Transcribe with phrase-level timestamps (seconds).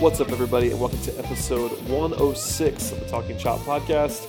[0.00, 4.28] What's up, everybody, and welcome to episode 106 of the Talking Chop podcast.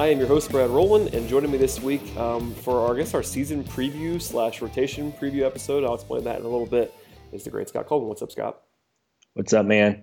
[0.00, 2.98] I am your host, Brad Rowland, and joining me this week um, for, our, I
[2.98, 6.92] guess, our season preview slash rotation preview episode, I'll explain that in a little bit,
[7.30, 8.08] is the great Scott Coleman.
[8.08, 8.62] What's up, Scott?
[9.34, 10.02] What's up, man?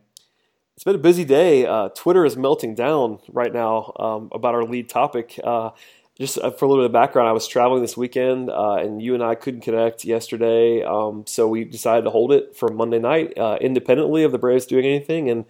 [0.76, 1.66] It's been a busy day.
[1.66, 5.38] Uh, Twitter is melting down right now um, about our lead topic.
[5.44, 5.72] Uh,
[6.22, 9.02] just uh, for a little bit of background, I was traveling this weekend, uh, and
[9.02, 13.00] you and I couldn't connect yesterday, um, so we decided to hold it for Monday
[13.00, 15.30] night, uh, independently of the Braves doing anything.
[15.30, 15.46] And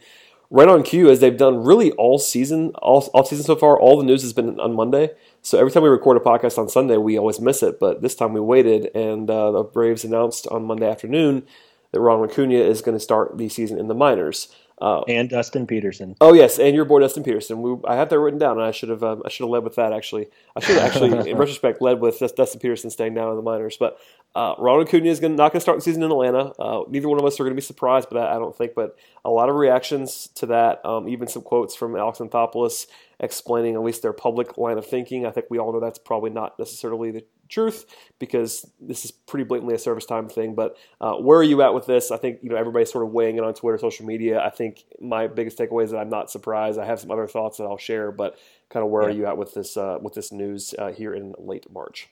[0.50, 3.98] right on cue, as they've done really all season, all all season so far, all
[3.98, 5.12] the news has been on Monday.
[5.42, 7.78] So every time we record a podcast on Sunday, we always miss it.
[7.78, 11.44] But this time we waited, and uh, the Braves announced on Monday afternoon
[11.92, 14.48] that Ron Acuna is going to start the season in the minors.
[14.82, 16.16] Uh, and Dustin Peterson.
[16.20, 17.62] Oh yes, and your boy Dustin Peterson.
[17.62, 19.64] We, I had that written down, and I should have um, I should have led
[19.64, 19.94] with that.
[19.94, 23.44] Actually, I should have actually, in retrospect, led with Dustin Peterson staying down in the
[23.44, 23.78] minors.
[23.78, 24.00] But
[24.34, 26.52] uh, Ronald Acuna is gonna, not going to start the season in Atlanta.
[26.60, 28.74] Uh, neither one of us are going to be surprised by that, I don't think.
[28.74, 32.88] But a lot of reactions to that, um, even some quotes from Alex Anthopoulos
[33.20, 35.28] explaining at least their public line of thinking.
[35.28, 37.86] I think we all know that's probably not necessarily the truth
[38.18, 40.56] because this is pretty blatantly a service time thing.
[40.56, 42.10] But uh, where are you at with this?
[42.10, 44.42] I think you know everybody's sort of weighing it on Twitter, social media.
[44.44, 46.80] I think my biggest takeaway is that I'm not surprised.
[46.80, 48.38] I have some other thoughts that I'll share, but
[48.70, 49.10] kind of where yeah.
[49.10, 52.10] are you at with this uh, with this news uh, here in late March?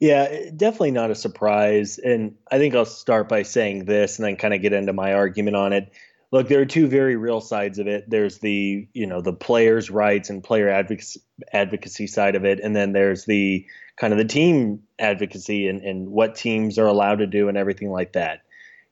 [0.00, 1.98] Yeah, definitely not a surprise.
[1.98, 5.14] And I think I'll start by saying this and then kind of get into my
[5.14, 5.92] argument on it
[6.34, 8.10] look, there are two very real sides of it.
[8.10, 12.92] There's the you know the players' rights and player advocacy, side of it, and then
[12.92, 13.64] there's the
[13.96, 17.92] kind of the team advocacy and, and what teams are allowed to do and everything
[17.92, 18.40] like that.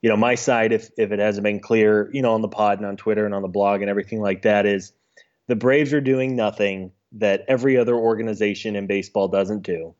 [0.01, 2.77] You know, my side, if if it hasn't been clear, you know, on the pod
[2.77, 4.93] and on Twitter and on the blog and everything like that, is
[5.47, 9.93] the Braves are doing nothing that every other organization in baseball doesn't do.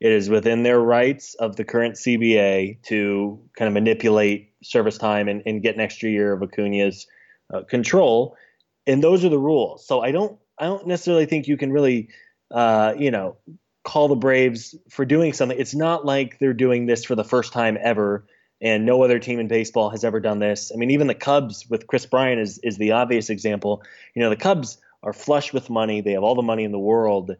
[0.00, 5.28] It is within their rights of the current CBA to kind of manipulate service time
[5.28, 7.06] and, and get an extra year of Acuna's
[7.52, 8.36] uh, control,
[8.86, 9.86] and those are the rules.
[9.86, 12.08] So I don't I don't necessarily think you can really
[12.50, 13.36] uh, you know
[13.84, 15.58] call the Braves for doing something.
[15.58, 18.26] It's not like they're doing this for the first time ever,
[18.60, 20.72] and no other team in baseball has ever done this.
[20.74, 23.82] I mean, even the Cubs with Kris Bryant is is the obvious example.
[24.14, 26.78] You know, the Cubs are flush with money; they have all the money in the
[26.78, 27.30] world,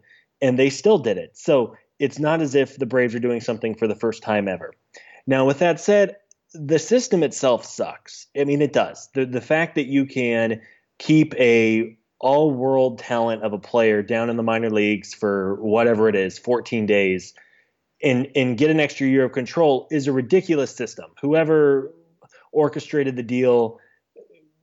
[0.40, 1.36] and they still did it.
[1.36, 4.74] So it's not as if the Braves are doing something for the first time ever.
[5.26, 6.16] Now, with that said,
[6.54, 8.26] the system itself sucks.
[8.38, 9.08] I mean, it does.
[9.14, 10.60] The the fact that you can
[10.98, 16.08] keep a all world talent of a player down in the minor leagues for whatever
[16.08, 17.34] it is, 14 days,
[18.02, 21.10] and and get an extra year of control is a ridiculous system.
[21.20, 21.92] Whoever
[22.52, 23.78] orchestrated the deal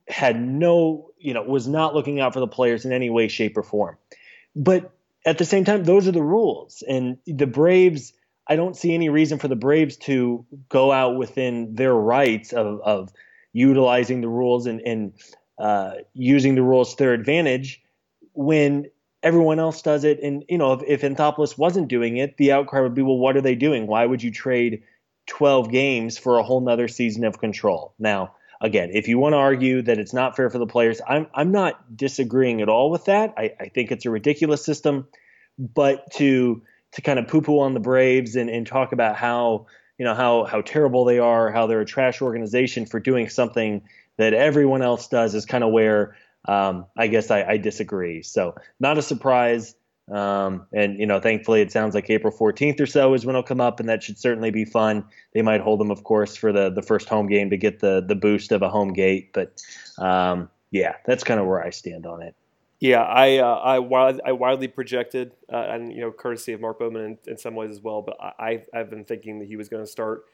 [0.08, 3.56] had no, you know, was not looking out for the players in any way, shape,
[3.56, 3.96] or form.
[4.56, 4.93] But
[5.24, 8.12] at the same time, those are the rules, and the Braves
[8.46, 12.80] I don't see any reason for the Braves to go out within their rights of,
[12.82, 13.12] of
[13.52, 15.12] utilizing the rules and, and
[15.58, 17.82] uh, using the rules to their advantage
[18.34, 18.90] when
[19.22, 20.20] everyone else does it.
[20.22, 23.36] And, you know, if, if Anthopoulos wasn't doing it, the outcry would be, well, what
[23.36, 23.86] are they doing?
[23.86, 24.82] Why would you trade
[25.26, 27.94] 12 games for a whole nother season of control?
[27.98, 31.26] Now, again, if you want to argue that it's not fair for the players, I'm,
[31.34, 33.34] I'm not disagreeing at all with that.
[33.36, 35.06] I, I think it's a ridiculous system.
[35.58, 36.62] But to
[36.92, 39.66] to kind of poo poo on the Braves and, and talk about how
[39.98, 43.82] you know how how terrible they are, how they're a trash organization for doing something
[44.16, 48.22] that everyone else does is kind of where um, I guess I, I, disagree.
[48.22, 49.74] So not a surprise.
[50.10, 53.42] Um, and you know, thankfully, it sounds like April 14th or so is when it'll
[53.42, 55.04] come up, and that should certainly be fun.
[55.32, 58.04] They might hold them, of course, for the the first home game to get the
[58.06, 59.32] the boost of a home gate.
[59.32, 59.62] But
[59.98, 62.34] um, yeah, that's kind of where I stand on it.
[62.80, 63.76] Yeah, I uh, I,
[64.26, 67.70] I widely projected, uh, and you know, courtesy of Mark Bowman in, in, some ways
[67.70, 68.02] as well.
[68.02, 70.24] But I I've been thinking that he was going to start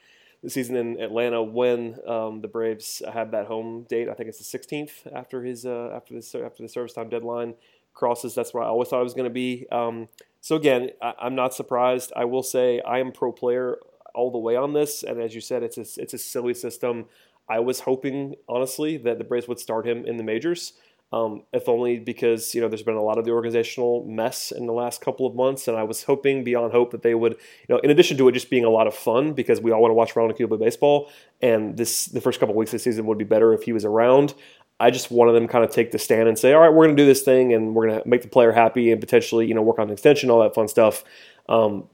[0.43, 4.09] the season in Atlanta when um, the Braves have that home date.
[4.09, 7.55] I think it's the 16th after his uh, after the after the service time deadline
[7.95, 8.35] crosses.
[8.35, 9.67] That's where I always thought it was going to be.
[9.71, 10.09] Um,
[10.41, 12.13] so again, I, am not surprised.
[12.17, 13.79] I will say I am pro player
[14.15, 17.07] all the way on this, and as you said, it's a, it's a silly system.
[17.49, 20.73] I was hoping honestly that the Braves would start him in the majors.
[21.13, 24.67] Um, if only because you know there's been a lot of the organizational mess in
[24.67, 27.75] the last couple of months, and I was hoping beyond hope that they would, you
[27.75, 29.91] know, in addition to it just being a lot of fun because we all want
[29.91, 31.11] to watch Ronald Acuna baseball,
[31.43, 33.73] and this the first couple of weeks of the season would be better if he
[33.73, 34.35] was around.
[34.81, 36.97] I just wanted them kind of take the stand and say, all right, we're going
[36.97, 39.55] to do this thing, and we're going to make the player happy, and potentially you
[39.55, 41.05] know work on an extension, all that fun stuff.
[41.49, 41.85] Um,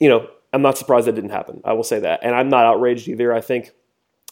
[0.00, 1.60] you know, I'm not surprised that didn't happen.
[1.64, 3.32] I will say that, and I'm not outraged either.
[3.32, 3.72] I think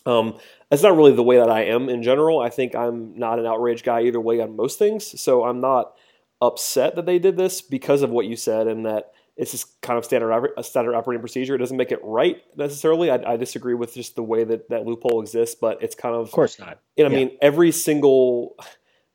[0.06, 0.38] um,
[0.70, 2.40] that's not really the way that I am in general.
[2.40, 5.20] I think I'm not an outraged guy either way on most things.
[5.20, 5.94] So I'm not
[6.40, 9.99] upset that they did this because of what you said and that it's just kind
[9.99, 11.55] of standard a standard operating procedure.
[11.55, 13.11] It doesn't make it right necessarily.
[13.11, 16.23] I, I, disagree with just the way that that loophole exists, but it's kind of
[16.23, 16.81] of course not.
[16.96, 17.17] You know, yeah.
[17.17, 18.56] I mean, every single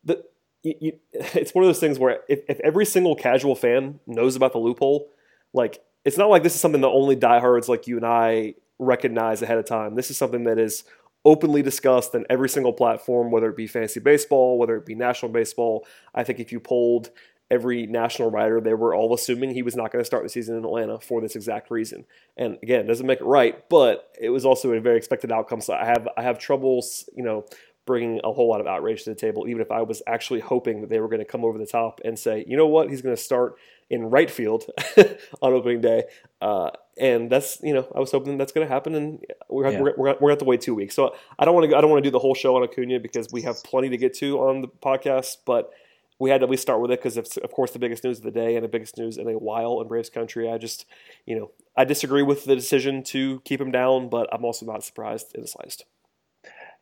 [0.04, 0.24] the
[0.64, 4.36] you, you, it's one of those things where if, if every single casual fan knows
[4.36, 5.10] about the loophole,
[5.54, 9.42] like it's not like this is something that only diehards like you and I recognize
[9.42, 9.96] ahead of time.
[9.96, 10.84] This is something that is
[11.26, 15.32] openly discussed in every single platform, whether it be fantasy baseball, whether it be national
[15.32, 15.86] baseball.
[16.16, 17.10] I think if you polled
[17.50, 20.58] every national writer, they were all assuming he was not going to start the season
[20.58, 22.06] in Atlanta for this exact reason.
[22.36, 25.62] And again, it doesn't make it right, but it was also a very expected outcome.
[25.62, 27.46] So I have I have troubles, you know,
[27.86, 30.82] bringing a whole lot of outrage to the table, even if I was actually hoping
[30.82, 33.02] that they were going to come over the top and say, you know what, he's
[33.02, 33.56] going to start
[33.90, 34.66] in right field
[35.42, 36.04] on opening day.
[36.42, 39.80] Uh, and that's you know I was hoping that's going to happen, and we're yeah.
[39.80, 40.96] we're, we're, we're going to have to wait two weeks.
[40.96, 43.00] So I don't want to I don't want to do the whole show on Acuna
[43.00, 45.72] because we have plenty to get to on the podcast, but
[46.20, 48.18] we had to at least start with it because it's of course the biggest news
[48.18, 50.50] of the day and the biggest news in a while in Braves country.
[50.52, 50.86] I just
[51.26, 54.84] you know I disagree with the decision to keep him down, but I'm also not
[54.84, 55.86] surprised in the slightest.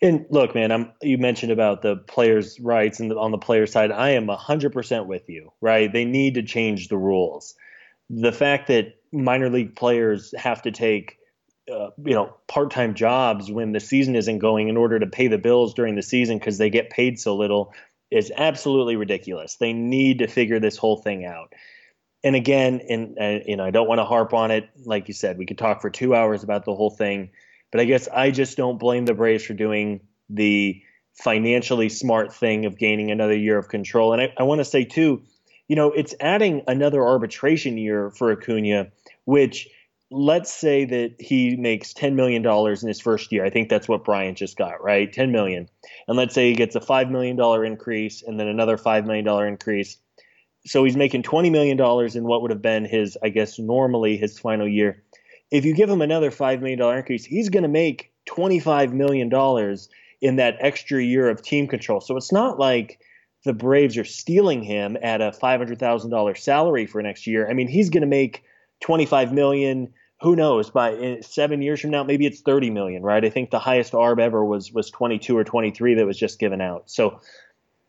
[0.02, 3.66] And look, man, I'm you mentioned about the players' rights and the, on the player
[3.66, 5.92] side, I am 100% with you, right?
[5.92, 7.56] They need to change the rules.
[8.10, 11.18] The fact that minor league players have to take
[11.72, 15.38] uh, you know part-time jobs when the season isn't going in order to pay the
[15.38, 17.74] bills during the season because they get paid so little
[18.16, 19.58] is absolutely ridiculous.
[19.58, 21.54] They need to figure this whole thing out.
[22.24, 24.70] And again, and you know, I don't want to harp on it.
[24.86, 27.30] Like you said, we could talk for two hours about the whole thing.
[27.72, 30.82] But I guess I just don't blame the Braves for doing the
[31.14, 34.14] financially smart thing of gaining another year of control.
[34.14, 35.22] And I, I want to say, too,
[35.68, 38.88] you know, it's adding another arbitration year for Acuna,
[39.26, 39.68] which
[40.12, 43.44] let's say that he makes $10 million in his first year.
[43.46, 45.12] I think that's what Bryant just got, right?
[45.12, 45.68] 10 million.
[46.08, 49.98] And let's say he gets a $5 million increase and then another $5 million increase.
[50.66, 54.40] So he's making $20 million in what would have been his, I guess, normally his
[54.40, 55.04] final year
[55.52, 59.30] if you give him another $5 million increase, he's going to make $25 million
[60.22, 62.02] in that extra year of team control.
[62.02, 63.00] So it's not like
[63.44, 67.50] the Braves are stealing him at a $500,000 salary for next year.
[67.50, 68.44] I mean, he's going to make
[68.82, 69.94] 25 million.
[70.22, 70.70] Who knows?
[70.70, 73.24] By seven years from now, maybe it's 30 million, right?
[73.24, 76.62] I think the highest ARB ever was was 22 or 23 that was just given
[76.62, 76.90] out.
[76.90, 77.20] So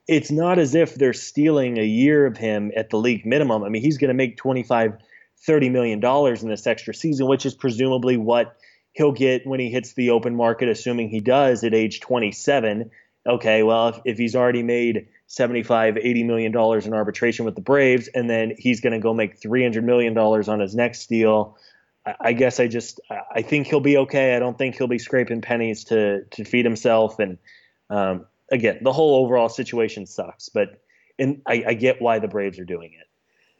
[0.08, 3.64] it's not as if they're stealing a year of him at the league minimum.
[3.64, 4.98] I mean, he's going to make 25
[5.46, 8.56] $30 million in this extra season, which is presumably what
[8.92, 12.90] he'll get when he hits the open market, assuming he does at age 27.
[13.26, 17.60] Okay, well, if, if he's already made 75, 80 million dollars in arbitration with the
[17.60, 21.56] Braves, and then he's going to go make 300 million dollars on his next deal.
[22.20, 24.36] I, guess I just I think he'll be okay.
[24.36, 27.18] I don't think he'll be scraping pennies to to feed himself.
[27.18, 27.38] And
[27.90, 30.80] um, again, the whole overall situation sucks, but
[31.18, 33.06] and I, I get why the Braves are doing it.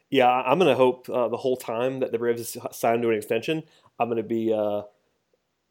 [0.09, 3.17] Yeah, I'm going to hope uh, the whole time that the Braves signed to an
[3.17, 3.63] extension.
[3.99, 4.53] I'm going to be.
[4.53, 4.83] Uh,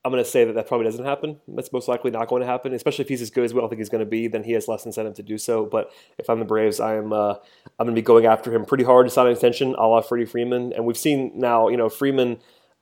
[0.07, 1.41] I'm going to say that that probably doesn't happen.
[1.49, 3.67] That's most likely not going to happen, especially if he's as good as we all
[3.67, 4.29] think he's going to be.
[4.29, 5.67] Then he has less incentive to do so.
[5.67, 7.13] But if I'm the Braves, I am.
[7.13, 7.35] Uh,
[7.81, 10.01] I'm going to be going after him pretty hard to sign an extension, a la
[10.03, 10.73] Freddie Freeman.
[10.73, 12.39] And we've seen now, you know, Freeman.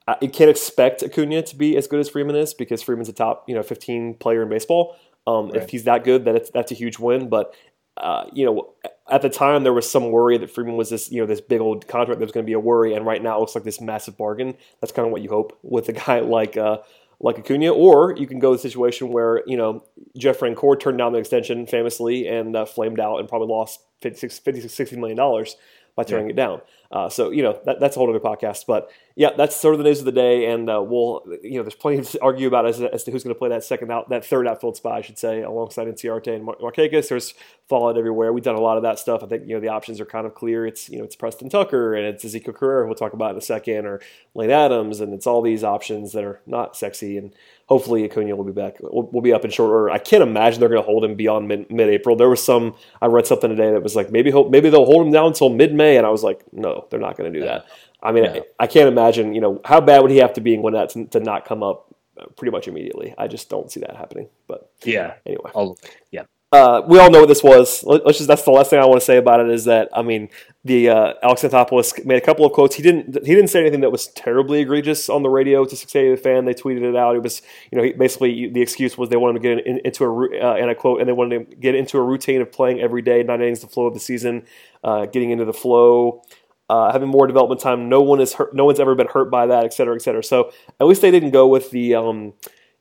[0.07, 3.13] Uh, you can't expect Acuna to be as good as Freeman is because Freeman's a
[3.13, 4.95] top, you know, 15 player in baseball.
[5.25, 5.63] Um, right.
[5.63, 7.27] If he's that good, then that's a huge win.
[7.27, 7.55] But
[7.97, 8.73] uh, you know,
[9.09, 11.61] at the time there was some worry that Freeman was this, you know, this big
[11.61, 13.63] old contract that was going to be a worry, and right now it looks like
[13.63, 14.55] this massive bargain.
[14.81, 16.79] That's kind of what you hope with a guy like uh,
[17.19, 19.83] like Acuna, or you can go the situation where you know
[20.17, 24.39] Jeff Francoeur turned down the extension famously and uh, flamed out and probably lost 56,
[24.39, 25.55] 56 60 million dollars
[25.95, 26.33] by tearing yeah.
[26.33, 26.61] it down.
[26.91, 28.65] Uh, so you know that, that's a whole other podcast.
[28.67, 31.63] But yeah, that's sort of the news of the day, and uh, we'll you know
[31.63, 34.09] there's plenty to argue about as, as to who's going to play that second out
[34.09, 37.09] that third outfield spot, I should say, alongside Inciarte and Mar- Markakis.
[37.09, 37.33] There's
[37.67, 38.31] fallout everywhere.
[38.31, 39.23] We've done a lot of that stuff.
[39.23, 40.67] I think you know the options are kind of clear.
[40.67, 42.85] It's you know it's Preston Tucker and it's Ezequiel Carrera.
[42.85, 44.01] We'll talk about in a second, or
[44.33, 47.33] Lane Adams, and it's all these options that are not sexy and
[47.67, 48.77] hopefully Acuna will be back.
[48.79, 49.89] We'll, we'll, be up in short order.
[49.89, 52.15] I can't imagine they're going to hold him beyond mid, mid-April.
[52.15, 55.11] There was some I read something today that was like maybe maybe they'll hold him
[55.11, 57.65] down until mid-May, and I was like, no, they're not going to do that.
[58.01, 59.33] I mean, I, I, can't imagine.
[59.33, 61.63] You know, how bad would he have to be in Gwinnett to, to not come
[61.63, 61.93] up
[62.37, 63.15] pretty much immediately?
[63.17, 64.29] I just don't see that happening.
[64.47, 65.77] But yeah, anyway, I'll,
[66.11, 66.23] yeah.
[66.55, 67.83] Uh, we all know what this was.
[67.83, 70.01] Let's just that's the last thing I want to say about it is that I
[70.01, 70.29] mean
[70.63, 72.77] the uh, Alex Anthopoulos made a couple of quotes.
[72.77, 76.11] He didn't he didn't say anything that was terribly egregious on the radio to say
[76.11, 76.45] the fan.
[76.45, 77.17] They tweeted it out.
[77.17, 80.05] It was you know he, basically the excuse was they wanted to get in, into
[80.05, 82.79] a uh, and I quote and they wanted to get into a routine of playing
[82.79, 84.45] every day, nine innings, the flow of the season,
[84.81, 86.21] uh, getting into the flow.
[86.67, 88.55] Uh, having more development time, no one is hurt.
[88.55, 90.23] No one's ever been hurt by that, et cetera, et cetera.
[90.23, 92.33] So at least they didn't go with the um,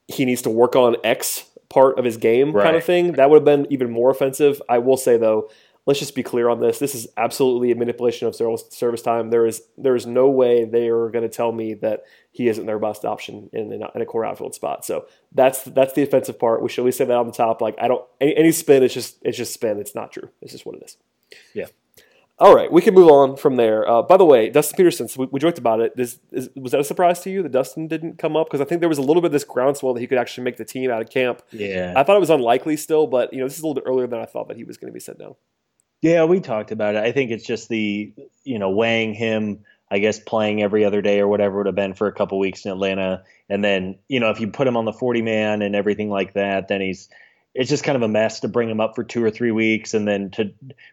[0.06, 2.62] he needs to work on X part of his game right.
[2.62, 3.12] kind of thing.
[3.12, 4.62] That would have been even more offensive.
[4.68, 5.50] I will say though,
[5.86, 6.78] let's just be clear on this.
[6.78, 9.30] This is absolutely a manipulation of service time.
[9.30, 12.66] There is there is no way they are going to tell me that he isn't
[12.66, 14.84] their best option in, in, a core outfield spot.
[14.84, 16.62] So that's that's the offensive part.
[16.62, 17.60] We should at least say that on the top.
[17.60, 18.84] Like I don't any, any spin.
[18.84, 19.80] It's just it's just spin.
[19.80, 20.30] It's not true.
[20.40, 20.96] It's just what it is.
[21.54, 21.66] Yeah.
[22.38, 23.88] All right, we can move on from there.
[23.88, 25.92] Uh, by the way, Dustin Peterson, so we, we, joked about it.
[25.96, 28.48] Is, is, was that a surprise to you that Dustin didn't come up?
[28.48, 30.42] Because I think there was a little bit of this groundswell that he could actually
[30.42, 31.42] make the team out of camp.
[31.52, 31.94] Yeah.
[31.96, 34.08] I thought it was unlikely still, but you know this is a little bit earlier
[34.08, 35.36] than I thought that he was going to be sent down.
[36.02, 37.04] Yeah, we talked about it.
[37.04, 38.12] I think it's just the
[38.42, 39.60] you know weighing him.
[39.88, 42.64] I guess playing every other day or whatever would have been for a couple weeks
[42.64, 45.76] in Atlanta, and then you know if you put him on the forty man and
[45.76, 47.08] everything like that, then he's
[47.54, 49.94] it's just kind of a mess to bring him up for two or three weeks
[49.94, 50.52] and then to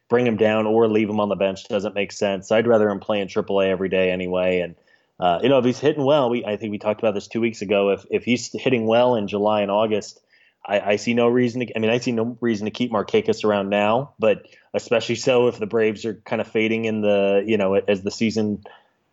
[0.09, 2.51] bring him down or leave him on the bench doesn't make sense.
[2.51, 4.59] I'd rather him play in AAA every day anyway.
[4.59, 4.75] And
[5.19, 7.41] uh, you know, if he's hitting well, we I think we talked about this two
[7.41, 7.89] weeks ago.
[7.89, 10.19] If if he's hitting well in July and August,
[10.65, 11.75] I, I see no reason to.
[11.75, 15.59] I mean, I see no reason to keep Markakis around now, but especially so if
[15.59, 18.63] the Braves are kind of fading in the you know as the season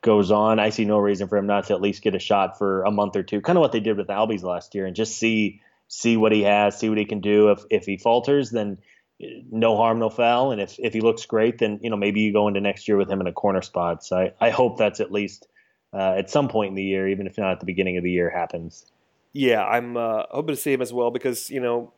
[0.00, 0.58] goes on.
[0.58, 2.90] I see no reason for him not to at least get a shot for a
[2.90, 5.60] month or two, kind of what they did with Albies last year, and just see
[5.88, 7.50] see what he has, see what he can do.
[7.50, 8.78] If if he falters, then
[9.50, 10.52] no harm, no foul.
[10.52, 12.96] And if if he looks great, then you know maybe you go into next year
[12.96, 14.04] with him in a corner spot.
[14.04, 15.48] So I, I hope that's at least
[15.92, 18.10] uh, at some point in the year, even if not at the beginning of the
[18.10, 18.86] year, happens.
[19.32, 21.92] Yeah, I'm uh, hoping to see him as well because you know.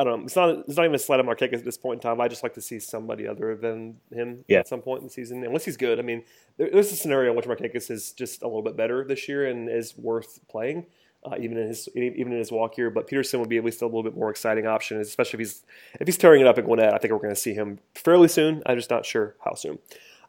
[0.00, 0.26] I don't know.
[0.26, 0.50] It's not.
[0.50, 2.20] It's not even a slight on Markakis at this point in time.
[2.20, 4.60] I just like to see somebody other than him yeah.
[4.60, 5.98] at some point in the season, unless he's good.
[5.98, 6.22] I mean,
[6.56, 9.68] there's a scenario in which Markakis is just a little bit better this year and
[9.68, 10.86] is worth playing
[11.24, 12.90] uh, even in his even in his walk here.
[12.90, 15.62] But Peterson would be at least a little bit more exciting option, especially if he's
[16.00, 16.94] if he's tearing it up in Gwinnett.
[16.94, 18.62] I think we're going to see him fairly soon.
[18.66, 19.78] I'm just not sure how soon.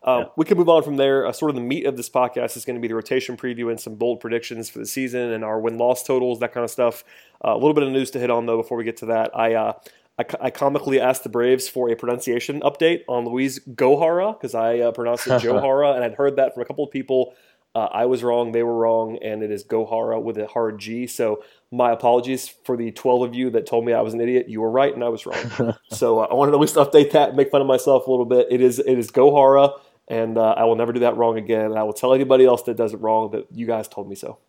[0.02, 0.26] Uh, yeah.
[0.38, 1.26] We can move on from there.
[1.26, 3.70] Uh, sort of the meat of this podcast is going to be the rotation preview
[3.70, 6.72] and some bold predictions for the season and our win loss totals, that kind of
[6.72, 7.04] stuff.
[7.44, 9.38] Uh, a little bit of news to hit on though before we get to that.
[9.38, 9.74] I uh,
[10.18, 14.80] I, I, comically asked the Braves for a pronunciation update on Luis Gohara because I
[14.80, 17.36] uh, pronounced it Johara, and I'd heard that from a couple of people
[17.76, 21.06] uh, I was wrong, they were wrong, and it is Gohara with a hard G.
[21.06, 24.50] So my apologies for the 12 of you that told me I was an idiot.
[24.50, 25.76] You were right, and I was wrong.
[25.92, 28.26] so uh, I wanted to at least update that, make fun of myself a little
[28.26, 28.48] bit.
[28.50, 31.78] It is it is Gohara, and uh, I will never do that wrong again.
[31.78, 34.40] I will tell anybody else that does it wrong that you guys told me so.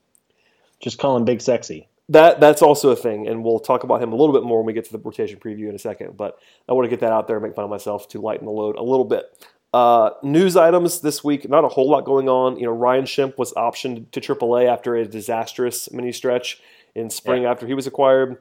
[0.80, 1.88] Just call him Big Sexy.
[2.08, 4.66] That that's also a thing, and we'll talk about him a little bit more when
[4.66, 6.16] we get to the rotation preview in a second.
[6.16, 8.46] But I want to get that out there and make fun of myself to lighten
[8.46, 9.24] the load a little bit.
[9.72, 12.58] Uh, news items this week, not a whole lot going on.
[12.58, 16.60] You know, Ryan Schimpf was optioned to AAA after a disastrous mini stretch
[16.94, 17.52] in spring yeah.
[17.52, 18.38] after he was acquired.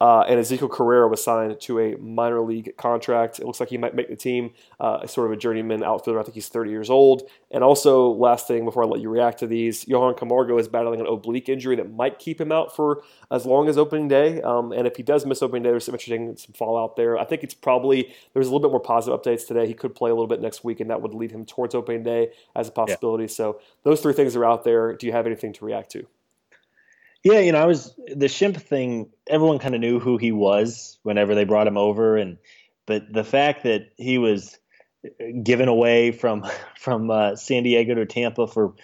[0.00, 3.38] Uh, and Ezequiel Carrera was signed to a minor league contract.
[3.38, 6.20] It looks like he might make the team, uh, sort of a journeyman outfielder.
[6.20, 7.22] I think he's 30 years old.
[7.50, 11.00] And also, last thing before I let you react to these, Johan Camargo is battling
[11.00, 14.42] an oblique injury that might keep him out for as long as opening day.
[14.42, 17.16] Um, and if he does miss opening day, there's some interesting some fallout there.
[17.18, 19.66] I think it's probably there's a little bit more positive updates today.
[19.66, 22.02] He could play a little bit next week, and that would lead him towards opening
[22.02, 23.24] day as a possibility.
[23.24, 23.28] Yeah.
[23.28, 24.92] So those three things are out there.
[24.92, 26.06] Do you have anything to react to?
[27.26, 29.10] Yeah, you know, I was the Schimpf thing.
[29.26, 32.38] Everyone kind of knew who he was whenever they brought him over, and
[32.86, 34.56] but the fact that he was
[35.42, 36.46] given away from
[36.78, 38.74] from uh, San Diego to Tampa for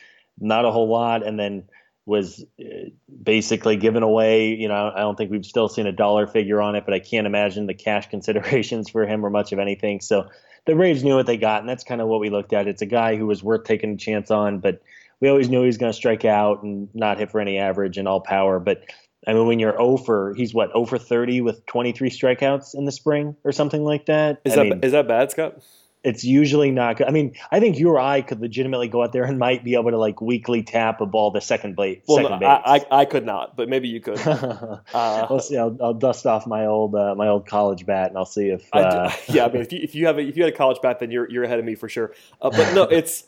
[0.40, 1.68] not a whole lot, and then
[2.04, 2.88] was uh,
[3.22, 4.56] basically given away.
[4.56, 6.99] You know, I don't think we've still seen a dollar figure on it, but I
[6.99, 10.00] can't imagine the cash considerations for him or much of anything.
[10.00, 10.28] So
[10.66, 12.66] the Braves knew what they got, and that's kind of what we looked at.
[12.66, 14.82] It's a guy who was worth taking a chance on, but
[15.23, 17.97] we always knew he was going to strike out and not hit for any average
[17.97, 18.59] and all power.
[18.59, 18.83] But
[19.25, 23.37] I mean, when you're over, he's what, over 30 with 23 strikeouts in the spring
[23.45, 24.41] or something like that.
[24.45, 25.62] Is I that mean, is that bad, Scott?
[26.02, 27.07] It's usually not good.
[27.07, 29.75] I mean, I think you or I could legitimately go out there and might be
[29.75, 32.02] able to like weekly tap a ball to second base.
[32.09, 34.19] Well, second no, I, I, I, could not, but maybe you could.
[34.26, 35.57] uh, we'll see.
[35.57, 38.69] I'll, I'll, dust off my old uh, my old college bat and I'll see if.
[38.73, 40.57] Uh, I, yeah, I mean, if you, if you have a, if you had a
[40.57, 42.12] college bat, then you're you're ahead of me for sure.
[42.41, 43.23] Uh, but no, it's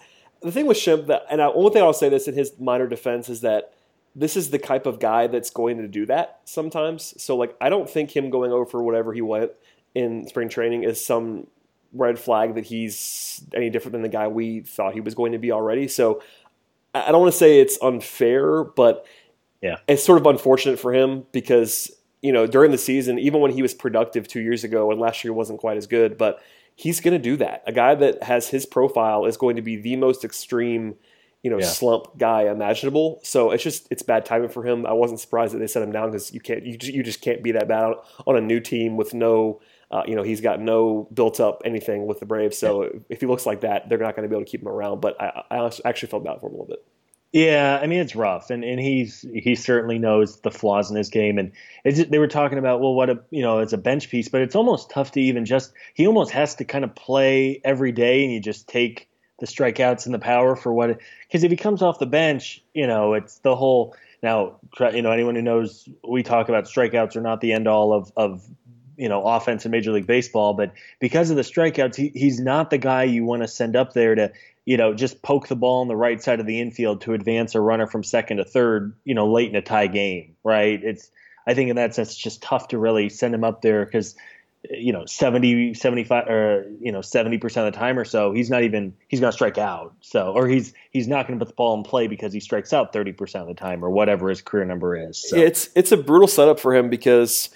[0.44, 2.86] the thing with Schimpf that, and I, one thing I'll say this in his minor
[2.86, 3.72] defense is that
[4.14, 7.20] this is the type of guy that's going to do that sometimes.
[7.20, 9.52] So like I don't think him going over for whatever he went
[9.94, 11.46] in spring training is some
[11.92, 15.38] red flag that he's any different than the guy we thought he was going to
[15.38, 15.88] be already.
[15.88, 16.22] So
[16.92, 19.06] I don't want to say it's unfair, but
[19.62, 23.50] yeah, it's sort of unfortunate for him because you know during the season, even when
[23.50, 26.40] he was productive two years ago and last year wasn't quite as good, but
[26.74, 27.62] he's going to do that.
[27.66, 30.96] A guy that has his profile is going to be the most extreme
[31.44, 31.66] you know, yeah.
[31.66, 33.20] slump guy imaginable.
[33.22, 34.86] So it's just it's bad timing for him.
[34.86, 37.20] I wasn't surprised that they set him down because you can't you just, you just
[37.20, 37.92] can't be that bad
[38.26, 42.06] on a new team with no uh, you know he's got no built up anything
[42.06, 42.56] with the Braves.
[42.56, 42.90] So yeah.
[43.10, 45.00] if he looks like that, they're not going to be able to keep him around.
[45.00, 46.82] But I, I actually felt bad for him a little bit.
[47.34, 51.08] Yeah, I mean it's rough, and and he's he certainly knows the flaws in his
[51.08, 51.50] game, and
[51.84, 54.54] they were talking about well, what a you know it's a bench piece, but it's
[54.54, 58.32] almost tough to even just he almost has to kind of play every day, and
[58.32, 59.08] you just take
[59.40, 62.86] the strikeouts and the power for what because if he comes off the bench, you
[62.86, 64.60] know, it's the whole now
[64.92, 68.12] you know anyone who knows we talk about strikeouts are not the end all of
[68.16, 68.46] of
[68.96, 72.70] you know offense in Major League Baseball, but because of the strikeouts, he, he's not
[72.70, 74.30] the guy you want to send up there to
[74.64, 77.54] you know just poke the ball on the right side of the infield to advance
[77.54, 80.82] a runner from second to third, you know, late in a tie game, right?
[80.82, 81.10] It's
[81.46, 84.16] I think in that sense it's just tough to really send him up there because
[84.70, 88.62] you know 70 75 or you know 70% of the time or so he's not
[88.62, 91.54] even he's going to strike out so or he's he's not going to put the
[91.54, 94.64] ball in play because he strikes out 30% of the time or whatever his career
[94.64, 95.36] number is so.
[95.36, 97.50] it's it's a brutal setup for him because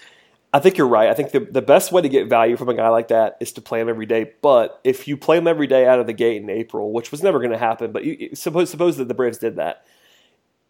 [0.51, 1.09] I think you're right.
[1.09, 3.51] I think the, the best way to get value from a guy like that is
[3.53, 4.31] to play him every day.
[4.41, 7.21] But if you play him every day out of the gate in April, which was
[7.21, 9.85] never going to happen, but you, suppose suppose that the Braves did that,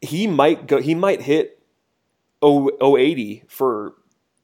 [0.02, 0.82] he might go.
[0.82, 1.62] He might hit
[2.44, 3.94] 080 for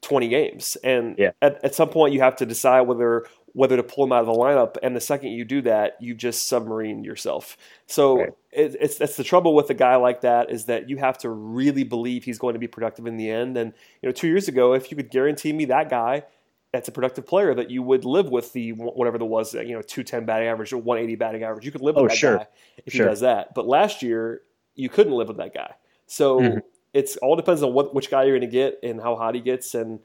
[0.02, 0.78] 20 games.
[0.84, 1.32] And yeah.
[1.42, 4.26] at, at some point, you have to decide whether whether to pull him out of
[4.28, 4.76] the lineup.
[4.84, 7.58] And the second you do that, you just submarine yourself.
[7.88, 8.30] So right.
[8.56, 11.30] It, it's that's the trouble with a guy like that is that you have to
[11.30, 13.58] really believe he's going to be productive in the end.
[13.58, 16.24] And you know, two years ago, if you could guarantee me that guy
[16.72, 19.82] that's a productive player that you would live with the whatever the was, you know,
[19.82, 21.66] 210 batting average or 180 batting average.
[21.66, 22.38] You could live with oh, that sure.
[22.38, 22.48] guy
[22.86, 23.06] if sure.
[23.06, 23.54] he does that.
[23.56, 24.42] But last year,
[24.74, 25.74] you couldn't live with that guy.
[26.08, 26.58] So mm-hmm
[26.96, 29.42] it's all depends on what which guy you're going to get and how hot he
[29.42, 30.00] gets, and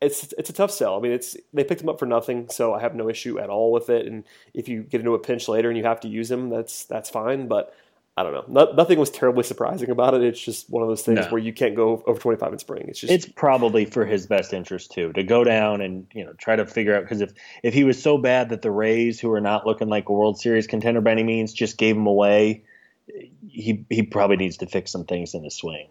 [0.00, 0.96] it's it's a tough sell.
[0.96, 3.50] I mean, it's they picked him up for nothing, so I have no issue at
[3.50, 4.06] all with it.
[4.06, 4.22] And
[4.54, 7.10] if you get into a pinch later and you have to use him, that's that's
[7.10, 7.48] fine.
[7.48, 7.74] But
[8.18, 8.44] I don't know.
[8.48, 10.22] No, nothing was terribly surprising about it.
[10.22, 11.28] It's just one of those things no.
[11.28, 12.86] where you can't go over 25 in spring.
[12.88, 16.32] It's just it's probably for his best interest too to go down and you know
[16.34, 19.30] try to figure out because if if he was so bad that the Rays, who
[19.32, 22.64] are not looking like a World Series contender by any means, just gave him away,
[23.46, 25.88] he he probably needs to fix some things in his swing.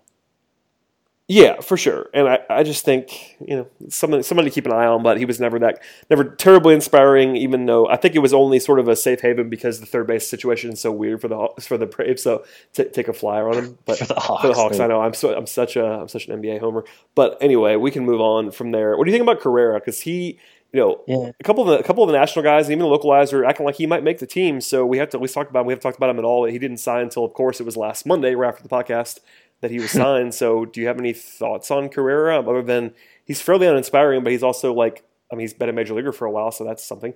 [1.28, 2.08] Yeah, for sure.
[2.14, 5.18] And I, I just think, you know, someone somebody to keep an eye on, but
[5.18, 8.80] he was never that never terribly inspiring, even though I think it was only sort
[8.80, 11.80] of a safe haven because the third base situation is so weird for the for
[11.80, 12.22] the Braves.
[12.22, 13.78] So t- take a flyer on him.
[13.86, 16.08] But for the Hawks, for the Hawks I know I'm so I'm such a I'm
[16.08, 16.86] such an NBA homer.
[17.16, 18.96] But anyway, we can move on from there.
[18.96, 19.80] What do you think about Carrera?
[19.80, 20.38] Because he
[20.74, 21.32] you know, yeah.
[21.40, 23.46] a couple of the, a couple of the national guys, even the local guys, are
[23.46, 24.60] acting like he might make the team.
[24.60, 25.68] So we have to at least talk about him.
[25.68, 26.44] We haven't talked about him at all.
[26.44, 29.22] He didn't sign until, of course, it was last Monday, right after the podcast
[29.66, 30.34] that he was signed.
[30.36, 32.94] so, do you have any thoughts on Carrera other than
[33.26, 36.26] he's fairly uninspiring, but he's also like, I mean, he's been a major leaguer for
[36.26, 37.16] a while, so that's something.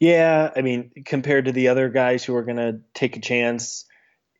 [0.00, 3.84] Yeah, I mean, compared to the other guys who are going to take a chance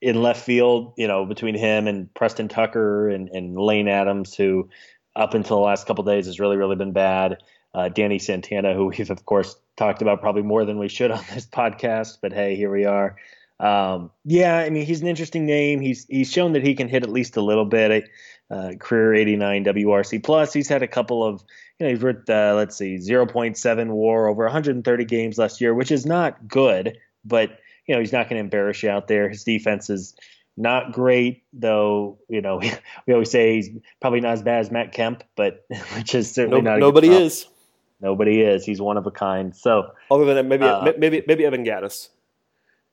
[0.02, 4.68] in left field, you know, between him and Preston Tucker and, and Lane Adams, who
[5.14, 7.38] up until the last couple days has really, really been bad.
[7.72, 11.24] Uh, Danny Santana, who we've of course talked about probably more than we should on
[11.32, 13.16] this podcast, but hey, here we are.
[13.58, 15.80] Um, yeah, I mean, he's an interesting name.
[15.80, 18.08] He's he's shown that he can hit at least a little bit.
[18.48, 20.52] Uh, career 89 WRC plus.
[20.52, 21.42] He's had a couple of,
[21.80, 25.90] you know, he's worth uh, let's see, 0.7 WAR over 130 games last year, which
[25.90, 29.28] is not good, but you know he's not going to embarrass you out there.
[29.28, 30.14] His defense is
[30.56, 32.18] not great, though.
[32.28, 32.60] You know,
[33.06, 35.66] we always say he's probably not as bad as Matt Kemp, but
[35.96, 36.80] which is certainly no, not.
[36.80, 37.46] Nobody is.
[38.00, 38.64] Nobody is.
[38.64, 39.56] He's one of a kind.
[39.56, 42.10] So other than maybe uh, maybe maybe Evan Gattis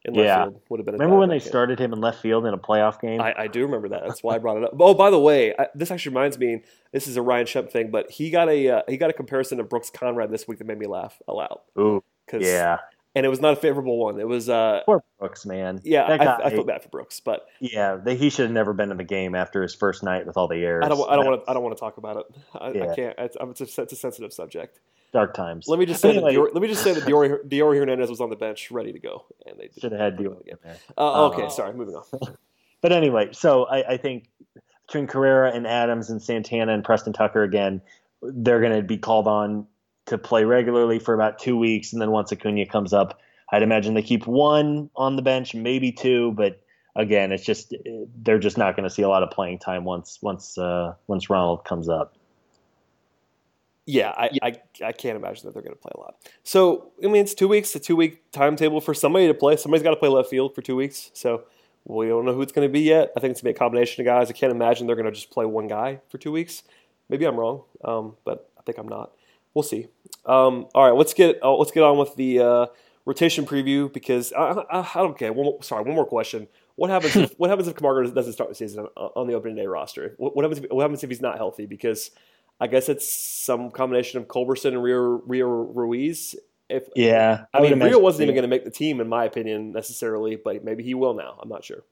[0.06, 0.44] in left yeah.
[0.44, 0.94] field would have been.
[0.96, 3.22] remember when they started him in left field in a playoff game?
[3.22, 4.04] I, I do remember that.
[4.06, 4.72] That's why I brought it up.
[4.80, 6.64] Oh, by the way, I, this actually reminds me.
[6.92, 9.60] This is a Ryan Schimpf thing, but he got a uh, he got a comparison
[9.60, 11.60] of Brooks Conrad this week that made me laugh aloud.
[11.80, 12.04] Ooh,
[12.38, 12.78] yeah.
[13.16, 14.20] And it was not a favorable one.
[14.20, 15.80] It was uh, poor Brooks, man.
[15.84, 18.90] Yeah, I, I, feel bad for Brooks, but yeah, they, he should have never been
[18.90, 20.84] in the game after his first night with all the errors.
[20.84, 21.10] I don't.
[21.10, 21.52] I don't want to.
[21.52, 22.26] I don't want to talk about it.
[22.56, 22.84] I, yeah.
[22.92, 23.16] I can't.
[23.20, 24.80] It's, it's, a, it's a sensitive subject
[25.14, 25.68] dark times.
[25.68, 26.34] Let me just say anyway.
[26.34, 28.92] that Dior, let me just say that Dior, Dior Hernandez was on the bench, ready
[28.92, 30.58] to go, and they should have had Dior again.
[30.98, 32.04] Uh, okay, uh, sorry, moving on.
[32.82, 34.30] but anyway, so I, I, think
[34.88, 37.82] between Carrera and Adams and Santana and Preston Tucker again,
[38.22, 39.68] they're going to be called on
[40.08, 43.20] to play regularly for about two weeks, and then once Acuna comes up,
[43.52, 46.60] I'd imagine they keep one on the bench, maybe two, but
[46.96, 47.74] again, it's just
[48.22, 51.30] they're just not going to see a lot of playing time once once uh, once
[51.30, 52.16] Ronald comes up.
[53.86, 56.16] Yeah, I, I, I can't imagine that they're going to play a lot.
[56.44, 59.58] So I mean, it's two weeks, a two week timetable for somebody to play.
[59.58, 61.12] Somebody's got to play left field for two weeks.
[61.14, 61.44] So
[61.86, 63.12] we don't know who it's going to be yet.
[63.18, 64.30] I think it's going to be a combination of guys.
[64.30, 66.64] I can't imagine they're going to just play one guy for two weeks.
[67.10, 69.12] Maybe I'm wrong, um, but I think I'm not.
[69.54, 69.88] We'll see.
[70.26, 72.66] Um, all right, let's get uh, let's get on with the uh,
[73.06, 75.34] rotation preview because I, I, I don't care.
[75.34, 76.48] One, sorry, one more question.
[76.76, 79.68] What happens if what happens if Camargo doesn't start the season on the opening day
[79.68, 80.16] roster?
[80.18, 80.64] What, what happens?
[80.64, 81.66] If, what happens if he's not healthy?
[81.66, 82.12] Because
[82.64, 86.34] I guess it's some combination of Culberson and Rio, Rio Ruiz.
[86.70, 89.26] If yeah, I, I mean Rio wasn't even going to make the team in my
[89.26, 91.38] opinion necessarily, but maybe he will now.
[91.42, 91.84] I'm not sure.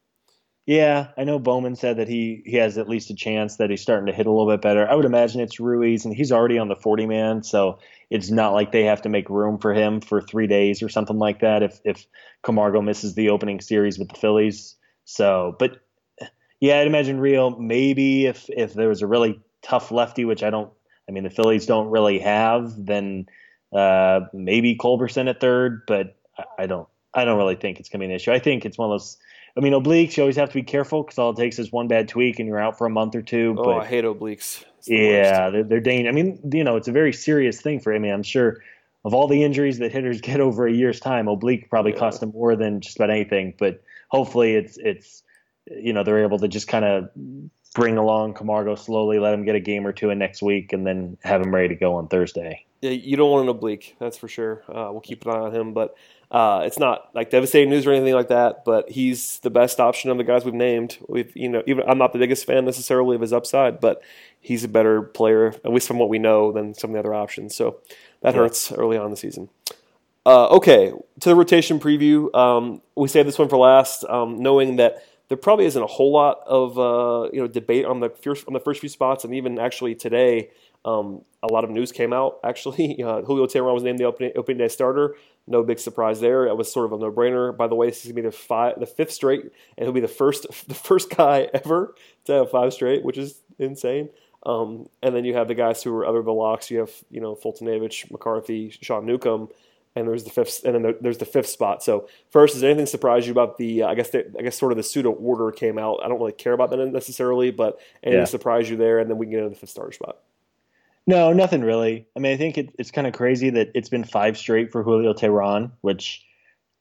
[0.66, 3.82] Yeah, I know Bowman said that he he has at least a chance that he's
[3.82, 4.90] starting to hit a little bit better.
[4.90, 7.78] I would imagine it's Ruiz, and he's already on the 40 man, so
[8.10, 11.20] it's not like they have to make room for him for three days or something
[11.20, 11.64] like that.
[11.64, 12.08] If if
[12.44, 15.82] Camargo misses the opening series with the Phillies, so but
[16.62, 20.50] yeah, I'd imagine Rio maybe if if there was a really tough lefty, which I
[20.50, 20.72] don't.
[21.08, 23.26] I mean, the Phillies don't really have, then
[23.74, 26.16] uh, maybe Culberson at third, but
[26.58, 26.88] I don't.
[27.14, 28.32] I don't really think it's going to be an issue.
[28.32, 29.18] I think it's one of those
[29.56, 31.88] I mean, obliques, you always have to be careful because all it takes is one
[31.88, 33.56] bad tweak and you're out for a month or two.
[33.58, 34.64] Oh, but, I hate obliques.
[34.86, 36.12] The yeah, they're, they're dangerous.
[36.12, 37.94] I mean, you know, it's a very serious thing for.
[37.94, 38.62] I mean, I'm sure
[39.04, 42.00] of all the injuries that hitters get over a year's time, oblique probably yeah.
[42.00, 43.54] cost them more than just about anything.
[43.60, 45.24] But hopefully, it's it's
[45.68, 47.10] you know they're able to just kind of
[47.74, 50.86] bring along Camargo slowly, let him get a game or two in next week, and
[50.86, 52.66] then have him ready to go on Thursday.
[52.82, 54.64] Yeah, you don't want an oblique, that's for sure.
[54.68, 55.96] Uh, we'll keep an eye on him, but
[56.32, 60.10] uh, it's not like devastating news or anything like that, but he's the best option
[60.10, 60.98] of the guys we've named.
[61.08, 64.02] We've, you know, even I'm not the biggest fan necessarily of his upside, but
[64.40, 67.14] he's a better player, at least from what we know, than some of the other
[67.14, 67.56] options.
[67.56, 67.78] So
[68.22, 68.42] that yeah.
[68.42, 69.50] hurts early on in the season.
[70.26, 72.34] Uh, okay, to the rotation preview.
[72.36, 76.12] Um, we saved this one for last, um, knowing that there probably isn't a whole
[76.12, 79.34] lot of uh, you know debate on the first on the first few spots, and
[79.34, 80.50] even actually today,
[80.84, 82.40] um, a lot of news came out.
[82.44, 85.16] Actually, uh, Julio Teheran was named the opening, opening day starter.
[85.48, 86.48] No big surprise there.
[86.48, 87.56] It was sort of a no-brainer.
[87.56, 89.44] By the way, this is gonna be the five, the fifth straight,
[89.78, 93.42] and he'll be the first, the first guy ever to have five straight, which is
[93.58, 94.10] insane.
[94.46, 96.70] Um, and then you have the guys who are other the locks.
[96.70, 99.48] You have you know Foltynewicz, McCarthy, Sean Newcomb,
[99.96, 101.84] and there's the fifth, and then there's the fifth spot.
[101.84, 103.84] So first, does anything surprise you about the?
[103.84, 106.00] Uh, I guess I guess sort of the pseudo order came out.
[106.04, 108.26] I don't really care about that necessarily, but anything yeah.
[108.26, 109.00] surprise you there?
[109.00, 110.20] And then we can get into the fifth starter spot.
[111.08, 112.08] No, nothing really.
[112.16, 114.84] I mean, I think it, it's kind of crazy that it's been five straight for
[114.84, 116.24] Julio Teheran, which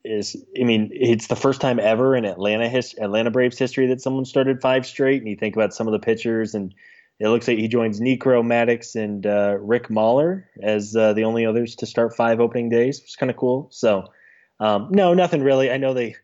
[0.05, 4.01] is, I mean, it's the first time ever in Atlanta his, Atlanta Braves history that
[4.01, 5.23] someone started five straight.
[5.23, 6.75] And you think about some of the pitchers, and
[7.21, 11.45] it looks like he joins Niekro, Maddux and uh, Rick Mahler as uh, the only
[11.45, 13.69] others to start five opening days, which is kind of cool.
[13.71, 14.11] So,
[14.59, 15.71] um, no, nothing really.
[15.71, 16.17] I know they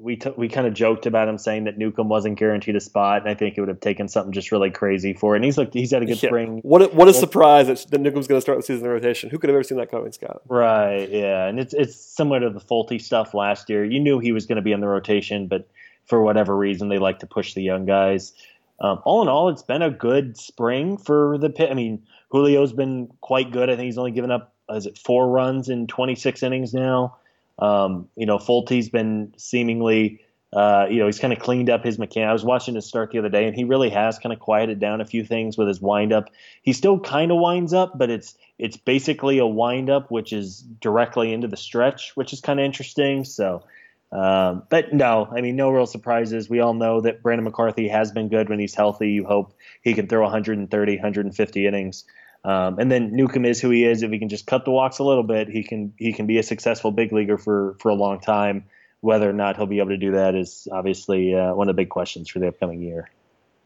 [0.00, 3.22] we t- we kind of joked about him saying that Newcomb wasn't guaranteed a spot,
[3.22, 5.34] and I think it would have taken something just really crazy for.
[5.34, 5.38] it.
[5.38, 6.28] And he's looked he's had a good yeah.
[6.28, 6.60] spring.
[6.62, 9.30] What a, what a surprise that, that Newcomb's going to start the season in rotation.
[9.30, 10.42] Who could have ever seen that coming, Scott?
[10.48, 13.84] Right, yeah, and it's it's similar to the Folty stuff last year.
[13.84, 15.68] You knew he was going to be in the rotation, but
[16.06, 18.32] for whatever reason, they like to push the young guys.
[18.80, 21.70] Um, all in all, it's been a good spring for the pit.
[21.70, 23.70] I mean, Julio's been quite good.
[23.70, 27.16] I think he's only given up is it four runs in 26 innings now.
[27.58, 30.20] Um, you know, Folty's been seemingly,
[30.52, 32.28] uh, you know, he's kind of cleaned up his mechanic.
[32.28, 34.78] I was watching his start the other day, and he really has kind of quieted
[34.78, 36.30] down a few things with his windup.
[36.62, 41.32] He still kind of winds up, but it's it's basically a windup which is directly
[41.32, 43.24] into the stretch, which is kind of interesting.
[43.24, 43.64] So.
[44.10, 46.48] Um, but no, I mean, no real surprises.
[46.48, 49.10] We all know that Brandon McCarthy has been good when he's healthy.
[49.10, 52.04] You hope he can throw 130, 150 innings.
[52.44, 54.02] Um, and then Newcomb is who he is.
[54.02, 56.38] If he can just cut the walks a little bit, he can he can be
[56.38, 58.64] a successful big leaguer for for a long time.
[59.00, 61.82] Whether or not he'll be able to do that is obviously uh, one of the
[61.82, 63.10] big questions for the upcoming year.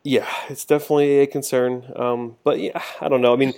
[0.05, 1.90] Yeah, it's definitely a concern.
[1.94, 3.33] Um, but yeah, I don't know.
[3.33, 3.55] I mean,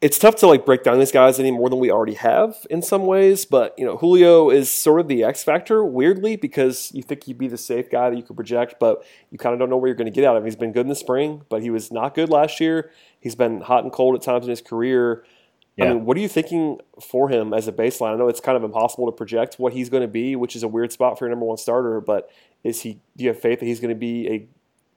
[0.00, 2.82] it's tough to like break down these guys any more than we already have in
[2.82, 3.44] some ways.
[3.44, 7.38] But you know, Julio is sort of the X factor, weirdly, because you think he'd
[7.38, 9.88] be the safe guy that you could project, but you kind of don't know where
[9.88, 10.46] you're going to get out of him.
[10.46, 12.92] He's been good in the spring, but he was not good last year.
[13.18, 15.24] He's been hot and cold at times in his career.
[15.76, 15.86] Yeah.
[15.86, 18.14] I mean, what are you thinking for him as a baseline?
[18.14, 20.62] I know it's kind of impossible to project what he's going to be, which is
[20.62, 22.00] a weird spot for your number one starter.
[22.00, 22.30] But
[22.62, 23.00] is he?
[23.16, 24.48] Do you have faith that he's going to be a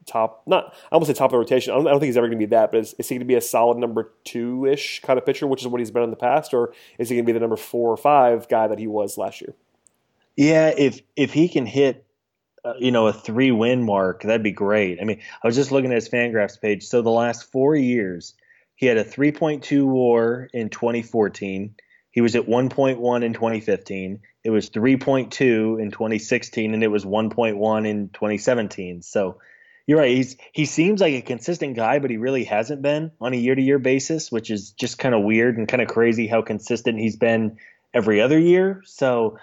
[0.06, 1.74] top, not I almost say top of the rotation.
[1.74, 3.16] I don't, I don't think he's ever going to be that, but is, is he
[3.16, 5.92] going to be a solid number two ish kind of pitcher, which is what he's
[5.92, 8.48] been in the past, or is he going to be the number four or five
[8.50, 9.54] guy that he was last year?
[10.36, 12.06] Yeah, if if he can hit,
[12.64, 15.00] uh, you know, a three win mark, that'd be great.
[15.02, 16.84] I mean, I was just looking at his Fangraphs page.
[16.86, 18.34] So the last four years,
[18.76, 21.76] he had a 3.2 WAR in 2014.
[22.12, 24.20] He was at 1.1 in 2015.
[24.44, 29.02] It was 3.2 in 2016, and it was 1.1 in 2017.
[29.02, 29.38] So
[29.92, 30.16] you're right.
[30.16, 33.56] He's he seems like a consistent guy, but he really hasn't been on a year
[33.56, 36.98] to year basis, which is just kind of weird and kind of crazy how consistent
[36.98, 37.58] he's been
[37.94, 38.82] every other year.
[38.86, 39.38] So,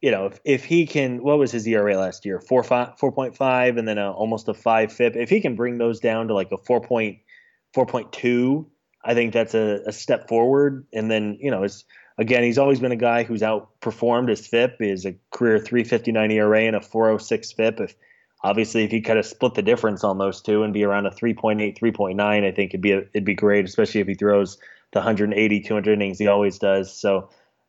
[0.00, 2.40] you know, if, if he can, what was his ERA last year?
[2.40, 5.14] Four five, 4.5 and then a, almost a five FIP.
[5.14, 8.66] If he can bring those down to like a 4.4.2,
[9.04, 10.84] I think that's a, a step forward.
[10.92, 11.84] And then, you know, it's
[12.18, 14.78] again, he's always been a guy who's outperformed his FIP.
[14.80, 17.78] Is a career 359 ERA and a 406 FIP.
[17.78, 17.94] If
[18.42, 21.10] obviously if you kind of split the difference on those two and be around a
[21.10, 24.58] 3.8 3.9 i think it'd be a, it'd be great especially if he throws
[24.92, 27.28] the 180 200 innings he always does so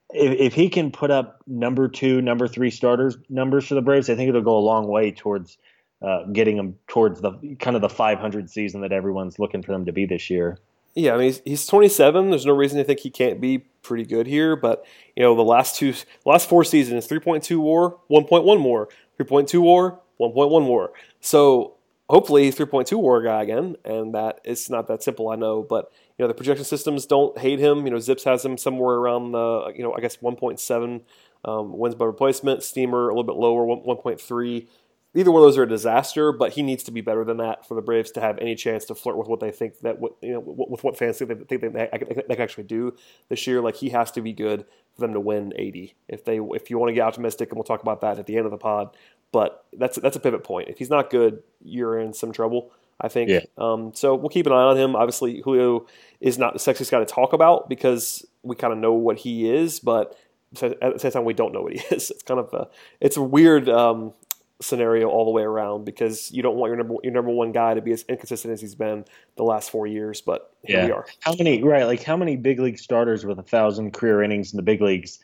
[0.09, 4.09] if, if he can put up number two number three starters numbers for the braves
[4.09, 5.57] i think it'll go a long way towards
[6.01, 9.85] uh, getting them towards the kind of the 500 season that everyone's looking for them
[9.85, 10.57] to be this year
[10.95, 12.29] yeah, I mean he's, he's 27.
[12.29, 14.55] There's no reason to think he can't be pretty good here.
[14.55, 15.93] But you know the last two,
[16.25, 20.91] last four seasons, 3.2 WAR, 1.1 WAR, 3.2 WAR, 1.1 WAR.
[21.19, 21.75] So
[22.09, 25.91] hopefully he's 3.2 WAR guy again, and that it's not that simple, I know, but
[26.17, 27.85] you know the projection systems don't hate him.
[27.85, 31.01] You know Zips has him somewhere around the you know I guess 1.7
[31.45, 32.63] um, wins by replacement.
[32.63, 34.67] Steamer a little bit lower, 1.3.
[35.15, 37.67] Either one of those are a disaster, but he needs to be better than that
[37.67, 40.13] for the Braves to have any chance to flirt with what they think that what
[40.21, 42.95] you know with what fans think they, think they, they, they can actually do
[43.29, 43.61] this year.
[43.61, 45.95] Like he has to be good for them to win 80.
[46.07, 48.37] If they if you want to get optimistic, and we'll talk about that at the
[48.37, 48.95] end of the pod.
[49.33, 50.69] But that's that's a pivot point.
[50.69, 52.71] If he's not good, you're in some trouble.
[53.01, 53.29] I think.
[53.29, 53.41] Yeah.
[53.57, 54.95] Um, so we'll keep an eye on him.
[54.95, 55.87] Obviously, Julio
[56.21, 59.49] is not the sexiest guy to talk about because we kind of know what he
[59.49, 60.15] is, but
[60.61, 62.11] at the same time, we don't know what he is.
[62.11, 62.69] It's kind of a
[63.01, 64.13] it's a weird um,
[64.61, 67.73] scenario all the way around because you don't want your number your number one guy
[67.73, 70.21] to be as inconsistent as he's been the last four years.
[70.21, 70.85] But here yeah.
[70.85, 71.05] we are.
[71.21, 71.85] How many right?
[71.85, 75.19] Like how many big league starters with a thousand career innings in the big leagues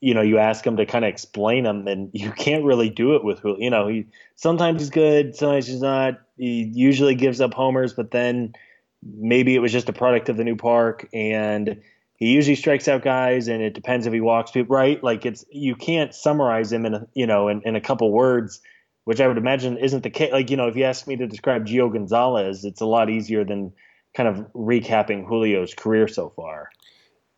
[0.00, 3.16] you know, you ask him to kind of explain them, and you can't really do
[3.16, 3.58] it with Julio.
[3.60, 6.20] You know, he sometimes he's good, sometimes he's not.
[6.36, 8.52] He usually gives up homers, but then
[9.02, 11.82] maybe it was just a product of the new park, and
[12.16, 14.74] he usually strikes out guys, and it depends if he walks people.
[14.74, 15.02] Right?
[15.02, 18.60] Like it's you can't summarize him in a, you know in, in a couple words,
[19.04, 20.32] which I would imagine isn't the case.
[20.32, 23.44] Like you know, if you ask me to describe Gio Gonzalez, it's a lot easier
[23.44, 23.72] than
[24.14, 26.70] kind of recapping Julio's career so far.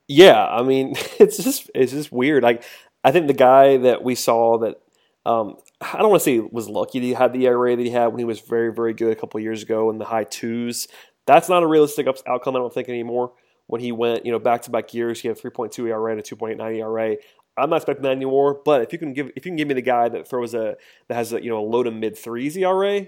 [0.09, 2.42] Yeah, I mean, it's just it's just weird.
[2.42, 2.64] Like
[3.05, 4.81] I think the guy that we saw that
[5.27, 7.90] um, I don't want to say was lucky that he had the ERA that he
[7.90, 10.88] had when he was very very good a couple years ago in the high twos.
[11.27, 12.57] That's not a realistic outcome.
[12.57, 13.33] I don't think anymore.
[13.66, 16.23] When he went, you know, back to back years, he had 3.2 ERA and a
[16.23, 17.16] 2.9 ERA.
[17.59, 18.62] I'm not expecting that anymore.
[18.64, 20.77] But if you can give if you can give me the guy that throws a
[21.09, 23.07] that has a you know a low to mid threes ERA,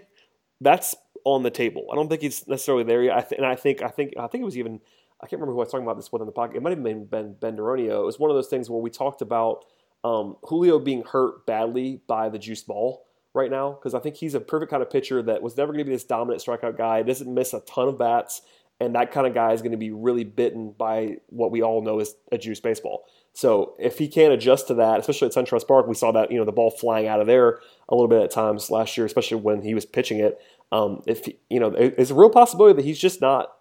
[0.60, 1.86] that's on the table.
[1.92, 3.16] I don't think he's necessarily there yet.
[3.16, 4.80] I th- and I think I think I think it was even
[5.22, 6.56] I can't remember who I was talking about this with on the podcast.
[6.56, 8.00] It might have been Ben Ben Duronio.
[8.00, 9.64] It was one of those things where we talked about
[10.02, 14.34] um, Julio being hurt badly by the juice ball right now because I think he's
[14.34, 17.02] a perfect kind of pitcher that was never going to be this dominant strikeout guy.
[17.02, 18.42] Doesn't miss a ton of bats,
[18.80, 21.82] and that kind of guy is going to be really bitten by what we all
[21.82, 23.04] know is a juice baseball.
[23.32, 26.38] So if he can't adjust to that, especially at SunTrust Park, we saw that you
[26.38, 29.36] know the ball flying out of there a little bit at times last year, especially
[29.36, 30.40] when he was pitching it.
[30.72, 33.52] Um, if you know, it's a real possibility that he's just not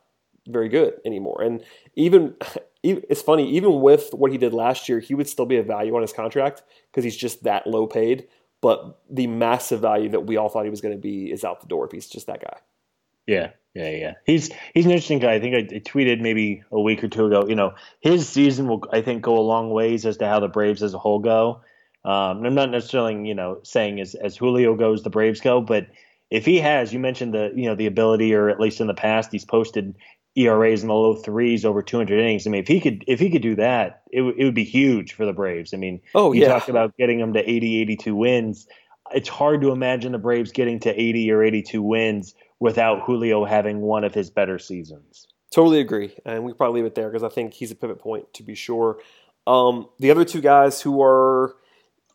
[0.50, 1.42] very good anymore.
[1.42, 1.64] And
[1.96, 2.36] even,
[2.84, 5.96] it's funny, even with what he did last year, he would still be a value
[5.96, 8.28] on his contract because he's just that low paid.
[8.62, 11.62] But the massive value that we all thought he was going to be is out
[11.62, 12.58] the door if he's just that guy.
[13.26, 14.14] Yeah, yeah, yeah.
[14.26, 15.36] He's he's an interesting guy.
[15.36, 17.48] I think I, I tweeted maybe a week or two ago.
[17.48, 20.48] You know, his season will I think go a long ways as to how the
[20.48, 21.62] Braves as a whole go.
[22.04, 25.88] Um, I'm not necessarily you know saying as as Julio goes, the Braves go, but
[26.32, 28.94] if he has, you mentioned the you know the ability, or at least in the
[28.94, 29.96] past, he's posted
[30.40, 32.48] ERAs in the low threes over 200 innings.
[32.48, 34.64] I mean, if he could if he could do that, it, w- it would be
[34.64, 35.74] huge for the Braves.
[35.74, 38.68] I mean, oh you yeah, talked about getting them to 80, 82 wins.
[39.12, 43.82] It's hard to imagine the Braves getting to 80 or 82 wins without Julio having
[43.82, 45.28] one of his better seasons.
[45.52, 48.32] Totally agree, and we probably leave it there because I think he's a pivot point
[48.36, 49.00] to be sure.
[49.48, 51.56] Um, the other two guys who are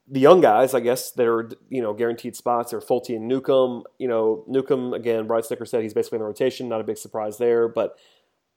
[0.07, 3.85] the young guys, I guess, that are you know guaranteed spots are Folty and Newcomb.
[3.99, 5.27] You know, Newcomb again.
[5.27, 6.69] Brian Snitker said he's basically in the rotation.
[6.69, 7.97] Not a big surprise there, but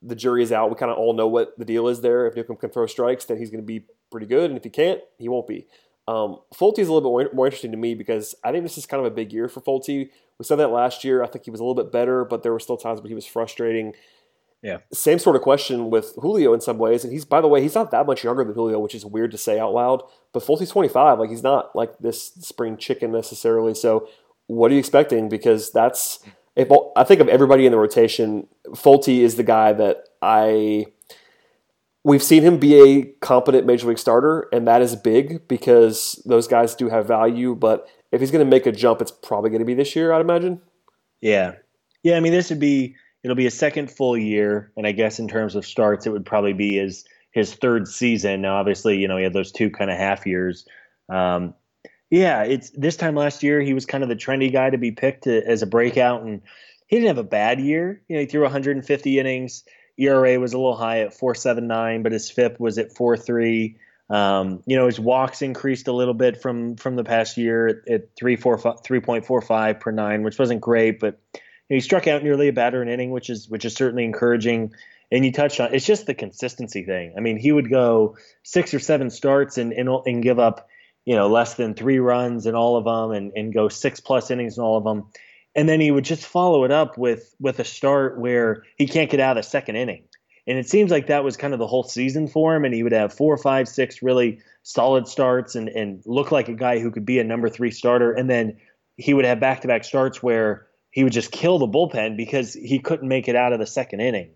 [0.01, 0.69] the jury is out.
[0.69, 2.27] We kind of all know what the deal is there.
[2.27, 4.69] If Newcomb can throw strikes, then he's going to be pretty good, and if he
[4.69, 5.67] can't, he won't be.
[6.07, 8.86] Um, Folty is a little bit more, interesting to me because I think this is
[8.86, 10.10] kind of a big year for Folty.
[10.39, 11.21] We said that last year.
[11.21, 13.15] I think he was a little bit better, but there were still times when he
[13.15, 13.93] was frustrating.
[14.62, 14.77] Yeah.
[14.91, 17.03] Same sort of question with Julio in some ways.
[17.03, 19.31] And he's, by the way, he's not that much younger than Julio, which is weird
[19.31, 20.01] to say out loud.
[20.33, 21.19] But Folty's 25.
[21.19, 23.75] Like, he's not like this spring chicken necessarily.
[23.75, 24.07] So,
[24.47, 25.29] what are you expecting?
[25.29, 26.19] Because that's
[26.58, 30.88] if I think of everybody in the rotation, Folty is the guy that I
[32.04, 36.48] we've seen him be a competent major league starter, and that is big because those
[36.48, 37.54] guys do have value.
[37.54, 40.12] But if he's going to make a jump, it's probably going to be this year,
[40.12, 40.60] I'd imagine.
[41.22, 41.54] Yeah,
[42.02, 42.17] yeah.
[42.17, 45.28] I mean, this would be it'll be a second full year, and I guess in
[45.28, 48.41] terms of starts, it would probably be his his third season.
[48.41, 50.65] Now, obviously, you know, he had those two kind of half years.
[51.08, 51.54] Um,
[52.10, 54.91] yeah, it's this time last year he was kind of the trendy guy to be
[54.91, 56.41] picked to, as a breakout, and
[56.88, 58.02] he didn't have a bad year.
[58.08, 59.63] You know, he threw 150 innings.
[59.98, 63.76] ERA was a little high at 4.79, but his FIP was at 4.3.
[64.10, 67.76] Um, you know, his walks increased a little bit from from the past year at,
[67.89, 71.39] at 3.45 per nine, which wasn't great, but you
[71.74, 74.74] know, he struck out nearly a batter an inning, which is which is certainly encouraging.
[75.12, 77.15] And you touched on it's just the consistency thing.
[77.17, 80.70] I mean, he would go six or seven starts and and, and give up
[81.08, 84.30] you know less than three runs in all of them, and and go six plus
[84.30, 85.06] innings in all of them
[85.58, 89.10] and then he would just follow it up with with a start where he can't
[89.10, 90.04] get out of the second inning.
[90.46, 92.63] And it seems like that was kind of the whole season for him.
[92.63, 96.54] And he would have four, five, six really solid starts and, and look like a
[96.54, 98.13] guy who could be a number three starter.
[98.13, 98.56] And then
[98.96, 102.54] he would have back to back starts where he would just kill the bullpen because
[102.54, 104.30] he couldn't make it out of the second inning.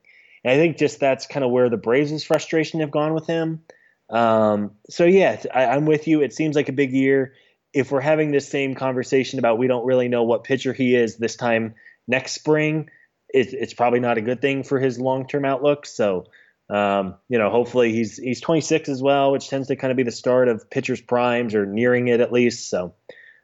[0.44, 3.62] And I think just that's kind of where the Braves' frustration have gone with him.
[4.12, 6.21] Um, so yeah, I, I'm with you.
[6.21, 7.34] It seems like a big year
[7.74, 11.17] if we're having this same conversation about we don't really know what pitcher he is
[11.17, 11.76] this time
[12.08, 12.89] next spring,
[13.30, 15.86] it, it's probably not a good thing for his long term outlook.
[15.86, 16.26] So,
[16.69, 20.04] um, you know, hopefully he's he's 26 as well, which tends to kind of be
[20.04, 22.69] the start of pitchers' primes or nearing it at least.
[22.69, 22.93] So.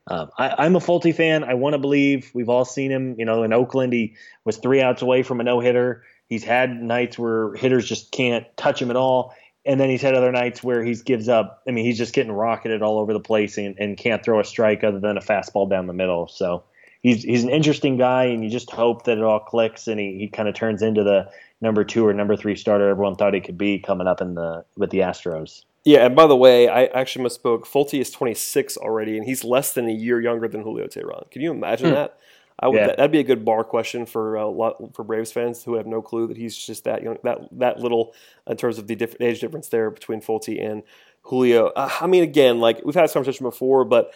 [0.10, 1.44] Um, I, am a Folty fan.
[1.44, 3.16] I want to believe we've all seen him.
[3.20, 6.04] You know, in Oakland, he was three outs away from a no hitter.
[6.30, 9.36] He's had nights where hitters just can't touch him at all
[9.68, 11.62] and then he's had other nights where he gives up.
[11.68, 14.44] I mean, he's just getting rocketed all over the place and, and can't throw a
[14.44, 16.28] strike other than a fastball down the middle.
[16.28, 16.64] So
[17.02, 20.18] he's he's an interesting guy, and you just hope that it all clicks and he,
[20.18, 23.42] he kind of turns into the number two or number three starter everyone thought he
[23.42, 25.64] could be coming up in the with the Astros.
[25.84, 27.62] Yeah, and by the way, I actually misspoke.
[27.62, 31.30] Folty is 26 already, and he's less than a year younger than Julio Teheran.
[31.32, 31.96] Can you imagine hmm.
[31.96, 32.20] that?
[32.60, 32.88] I would, yeah.
[32.88, 35.86] that, would be a good bar question for a lot for Braves fans who have
[35.86, 38.16] no clue that he's just that young, that that little
[38.48, 40.82] in terms of the diff- age difference there between Folty and
[41.22, 41.68] Julio.
[41.68, 44.12] Uh, I mean, again, like we've had this conversation before, but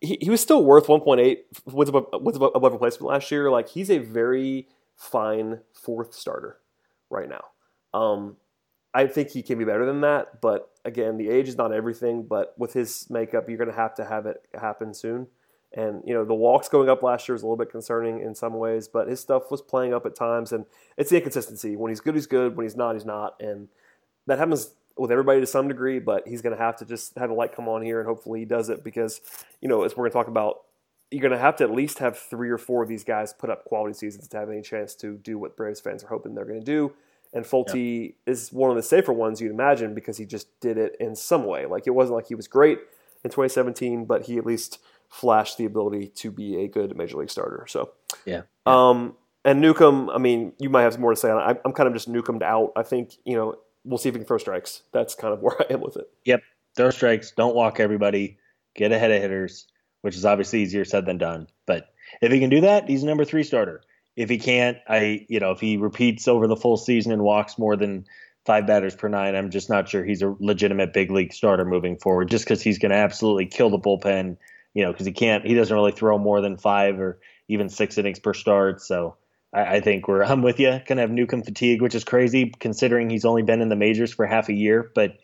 [0.00, 3.50] he, he was still worth 1.8 wins above, wins above, above replacement last year.
[3.50, 6.58] Like he's a very fine fourth starter
[7.10, 7.44] right now.
[7.98, 8.36] Um,
[8.92, 12.22] I think he can be better than that, but again, the age is not everything.
[12.22, 15.26] But with his makeup, you're going to have to have it happen soon.
[15.76, 18.34] And you know the walks going up last year was a little bit concerning in
[18.34, 21.74] some ways, but his stuff was playing up at times, and it's the inconsistency.
[21.74, 22.56] When he's good, he's good.
[22.56, 23.68] When he's not, he's not, and
[24.26, 25.98] that happens with everybody to some degree.
[25.98, 28.40] But he's going to have to just have the light come on here, and hopefully
[28.40, 29.20] he does it because
[29.60, 30.62] you know as we're going to talk about,
[31.10, 33.50] you're going to have to at least have three or four of these guys put
[33.50, 36.44] up quality seasons to have any chance to do what Braves fans are hoping they're
[36.44, 36.92] going to do.
[37.32, 38.32] And Folty yeah.
[38.32, 41.44] is one of the safer ones you'd imagine because he just did it in some
[41.44, 41.66] way.
[41.66, 42.78] Like it wasn't like he was great
[43.24, 47.30] in 2017, but he at least flashed the ability to be a good major league
[47.30, 47.66] starter.
[47.68, 47.92] So
[48.24, 48.42] yeah.
[48.66, 51.60] Um, and Newcomb, I mean, you might have more to say on it.
[51.64, 52.72] I'm kind of just Newcombed out.
[52.76, 54.82] I think you know we'll see if he can throw strikes.
[54.92, 56.08] That's kind of where I am with it.
[56.24, 56.42] Yep,
[56.76, 57.32] throw strikes.
[57.32, 58.38] Don't walk everybody.
[58.74, 59.66] Get ahead of hitters,
[60.00, 61.46] which is obviously easier said than done.
[61.66, 61.88] But
[62.20, 63.82] if he can do that, he's a number three starter.
[64.16, 67.58] If he can't, I you know if he repeats over the full season and walks
[67.58, 68.06] more than
[68.46, 71.96] five batters per nine, I'm just not sure he's a legitimate big league starter moving
[71.96, 72.30] forward.
[72.30, 74.36] Just because he's going to absolutely kill the bullpen
[74.74, 77.96] you know, because he can't, he doesn't really throw more than five or even six
[77.96, 78.82] innings per start.
[78.82, 79.16] So
[79.52, 80.70] I, I think we're, I'm with you.
[80.70, 84.12] Kind of have Newcomb fatigue, which is crazy considering he's only been in the majors
[84.12, 85.16] for half a year, but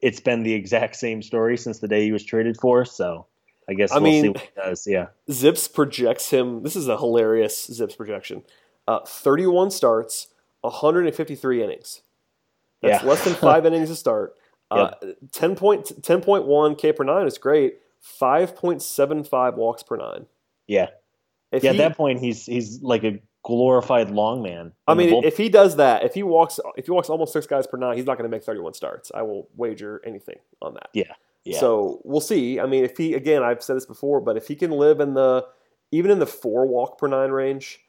[0.00, 2.84] it's been the exact same story since the day he was traded for.
[2.84, 3.26] So
[3.68, 4.86] I guess I we'll mean, see what he does.
[4.86, 5.06] Yeah.
[5.30, 6.62] Zips projects him.
[6.62, 8.42] This is a hilarious Zips projection.
[8.86, 10.28] Uh, 31 starts,
[10.62, 12.02] 153 innings.
[12.82, 13.08] That's yeah.
[13.08, 14.34] less than five innings to start.
[14.70, 15.16] Uh, yep.
[15.32, 17.78] 10 point, 10.1 K per nine is great.
[18.20, 20.26] 5.75 walks per nine.
[20.66, 20.88] Yeah.
[21.52, 24.72] If yeah, he, at that point he's he's like a glorified long man.
[24.86, 27.66] I mean, if he does that, if he walks if he walks almost six guys
[27.66, 29.10] per nine, he's not going to make 31 starts.
[29.14, 30.90] I will wager anything on that.
[30.92, 31.12] Yeah.
[31.44, 31.58] Yeah.
[31.58, 32.60] So we'll see.
[32.60, 35.14] I mean, if he again, I've said this before, but if he can live in
[35.14, 35.46] the
[35.90, 37.80] even in the four walk per nine range,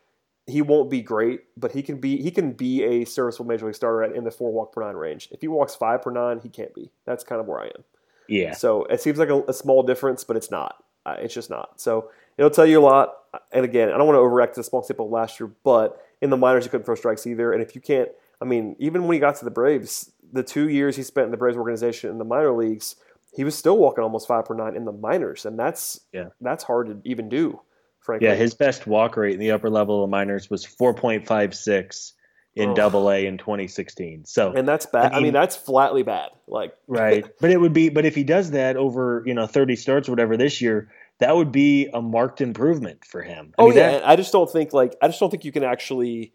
[0.52, 3.76] he won't be great, but he can be he can be a serviceable major league
[3.76, 5.30] starter at, in the four walk per nine range.
[5.32, 6.92] If he walks five per nine, he can't be.
[7.06, 7.84] That's kind of where I am.
[8.28, 8.54] Yeah.
[8.54, 10.84] So it seems like a, a small difference, but it's not.
[11.06, 11.82] Uh, it's just not.
[11.82, 13.16] So it'll tell you a lot.
[13.52, 16.30] And again, I don't want to overreact to the small sample last year, but in
[16.30, 17.52] the minors, he couldn't throw strikes either.
[17.52, 18.10] And if you can't,
[18.42, 21.32] I mean, even when he got to the Braves, the two years he spent in
[21.32, 22.96] the Braves organization in the minor leagues,
[23.34, 26.64] he was still walking almost five per nine in the minors, and that's yeah, that's
[26.64, 27.62] hard to even do.
[28.02, 30.94] Frankly, yeah, his best walk rate in the upper level of the minors was four
[30.94, 32.14] point five six.
[32.54, 32.76] in Oh.
[32.76, 34.26] Double A in 2016.
[34.26, 35.14] So and that's bad.
[35.14, 36.32] I mean, mean- that's flatly bad.
[36.48, 39.76] Like right, but it would be, but if he does that over you know 30
[39.78, 40.90] starts or whatever this year,
[41.20, 43.54] that would be a marked improvement for him.
[43.58, 45.52] I oh mean, yeah, that- I just don't think like I just don't think you
[45.54, 46.34] can actually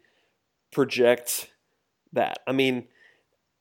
[0.71, 1.49] project
[2.13, 2.39] that.
[2.47, 2.87] I mean,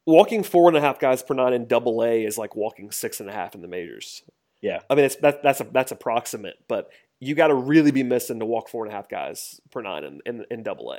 [0.06, 3.20] walking four and a half guys per nine in double A is like walking six
[3.20, 4.22] and a half in the majors.
[4.62, 4.80] Yeah.
[4.88, 6.88] I mean it's that, that's a, that's approximate, but
[7.20, 10.04] you got to really be missing to walk four and a half guys per nine
[10.04, 10.98] in, in, in double A.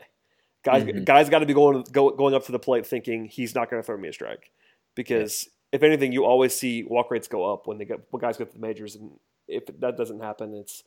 [0.63, 1.05] Guys, Mhm.
[1.05, 3.81] guys got to be going go, going up to the plate thinking he's not going
[3.81, 4.51] to throw me a strike,
[4.95, 8.37] because if anything, you always see walk rates go up when they get when guys
[8.37, 9.11] get to the majors, and
[9.47, 10.83] if that doesn't happen, it's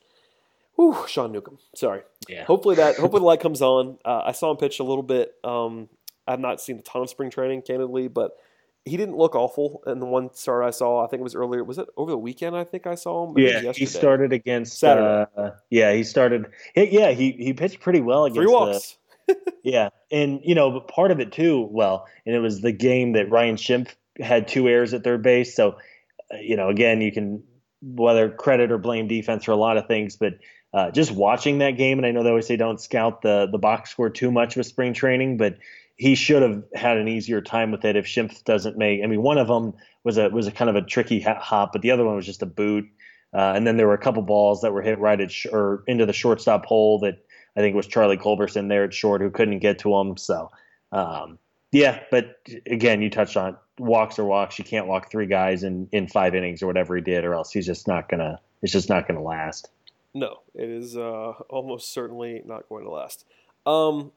[0.77, 1.59] whew, Sean Newcomb.
[1.75, 2.03] Sorry.
[2.29, 2.45] yeah.
[2.45, 3.99] Hopefully that hopefully the light comes on.
[4.05, 5.33] Uh, I saw him pitch a little bit.
[5.45, 5.89] Um,
[6.27, 8.33] I've not seen a ton of spring training, candidly, but
[8.85, 11.05] he didn't look awful in the one start I saw.
[11.05, 11.63] I think it was earlier.
[11.63, 12.57] Was it over the weekend?
[12.57, 13.35] I think I saw him.
[13.35, 15.31] Maybe it was Yeah, he started against Saturday.
[15.37, 16.47] Uh, yeah, he started.
[16.75, 18.97] Yeah, he he pitched pretty well against three the- walks.
[19.63, 21.69] Yeah, and you know, but part of it too.
[21.71, 25.55] Well, and it was the game that Ryan Schimpf had two errors at third base.
[25.55, 25.77] So,
[26.33, 27.45] uh, you know, again, you can
[27.83, 30.35] whether credit or blame defense for a lot of things, but
[30.73, 33.59] uh, just watching that game, and I know they always say don't scout the the
[33.59, 35.59] box score too much with spring training, but
[36.01, 39.05] he should have had an easier time with it if Schimpf doesn't make.
[39.05, 41.83] I mean, one of them was a was a kind of a tricky hop, but
[41.83, 42.87] the other one was just a boot.
[43.35, 45.85] Uh, and then there were a couple balls that were hit right at sh- or
[45.87, 47.23] into the shortstop hole that
[47.55, 50.17] I think was Charlie Culberson there at short who couldn't get to him.
[50.17, 50.51] So,
[50.91, 51.39] um,
[51.71, 54.59] yeah, but again, you touched on walks or walks.
[54.59, 57.53] You can't walk three guys in, in five innings or whatever he did, or else
[57.53, 58.41] he's just not gonna.
[58.63, 59.69] It's just not gonna last.
[60.15, 63.27] No, it is uh, almost certainly not going to last.
[63.67, 64.13] Um,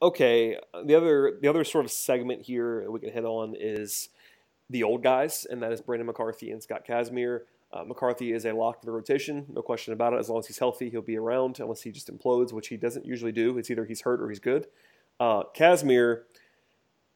[0.00, 4.08] okay, the other the other sort of segment here we can hit on is
[4.70, 7.40] the old guys, and that is Brandon McCarthy and Scott Kazmir.
[7.70, 10.18] Uh, McCarthy is a lock for the rotation, no question about it.
[10.18, 13.04] As long as he's healthy, he'll be around unless he just implodes, which he doesn't
[13.04, 13.58] usually do.
[13.58, 14.66] It's either he's hurt or he's good.
[15.20, 16.22] Uh, Kazmir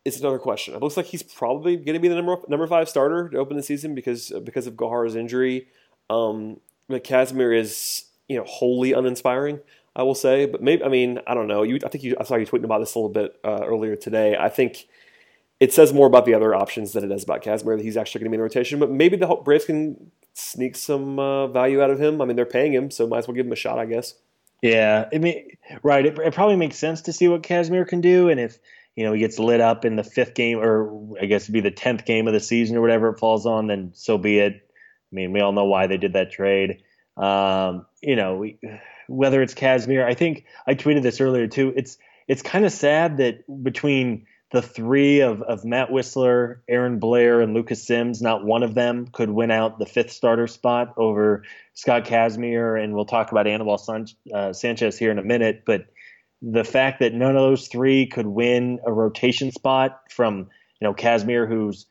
[0.04, 0.74] is another question.
[0.74, 3.56] It looks like he's probably going to be the number number five starter to open
[3.56, 5.68] the season because because of Gohara's injury.
[6.10, 9.60] Um, but Kazmir is you know wholly uninspiring.
[9.94, 11.62] I will say, but maybe I mean I don't know.
[11.62, 13.96] You I think you I saw you tweeting about this a little bit uh, earlier
[13.96, 14.36] today.
[14.38, 14.86] I think
[15.60, 18.20] it says more about the other options than it does about Kazmir that he's actually
[18.20, 18.78] going to be in rotation.
[18.80, 22.20] But maybe the Braves can sneak some uh, value out of him.
[22.20, 24.14] I mean they're paying him, so might as well give him a shot, I guess.
[24.62, 25.48] Yeah, I mean,
[25.82, 26.06] right.
[26.06, 28.58] It, it probably makes sense to see what Kazmir can do, and if
[28.94, 31.60] you know he gets lit up in the fifth game, or I guess it'd be
[31.60, 34.54] the tenth game of the season or whatever it falls on, then so be it.
[34.54, 36.82] I mean, we all know why they did that trade.
[37.16, 38.58] Um, you know, we,
[39.08, 41.72] whether it's Kazmir, I think I tweeted this earlier too.
[41.76, 41.98] It's
[42.28, 47.54] it's kind of sad that between the three of, of Matt Wisler, Aaron Blair, and
[47.54, 51.42] Lucas Sims, not one of them could win out the fifth starter spot over
[51.72, 52.82] Scott Kazmir.
[52.82, 55.62] And we'll talk about Anibal San, uh, Sanchez here in a minute.
[55.64, 55.86] But
[56.42, 60.50] the fact that none of those three could win a rotation spot from,
[60.80, 61.86] you know, Kazmir, who's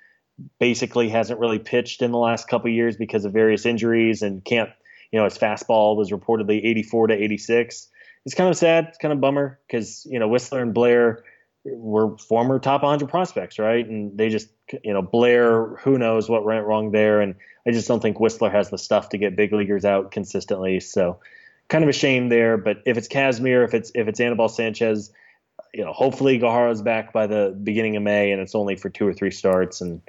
[0.59, 4.69] basically hasn't really pitched in the last couple years because of various injuries and can't,
[5.11, 7.89] you know, his fastball was reportedly 84 to 86.
[8.25, 8.87] It's kind of sad.
[8.89, 11.23] It's kind of bummer because, you know, Wisler and Blair
[11.63, 13.87] were former top 100 prospects, right?
[13.87, 14.49] And they just,
[14.83, 17.21] you know, Blair, who knows what went wrong there.
[17.21, 17.35] And
[17.67, 20.79] I just don't think Wisler has the stuff to get big leaguers out consistently.
[20.79, 21.19] So
[21.71, 22.57] kind of a shame there.
[22.57, 25.11] But if it's Kazmir, if it's if it's Anibal Sanchez,
[25.73, 29.07] you know, hopefully Gohara's back by the beginning of May, and it's only for two
[29.07, 29.81] or three starts.
[29.81, 30.01] And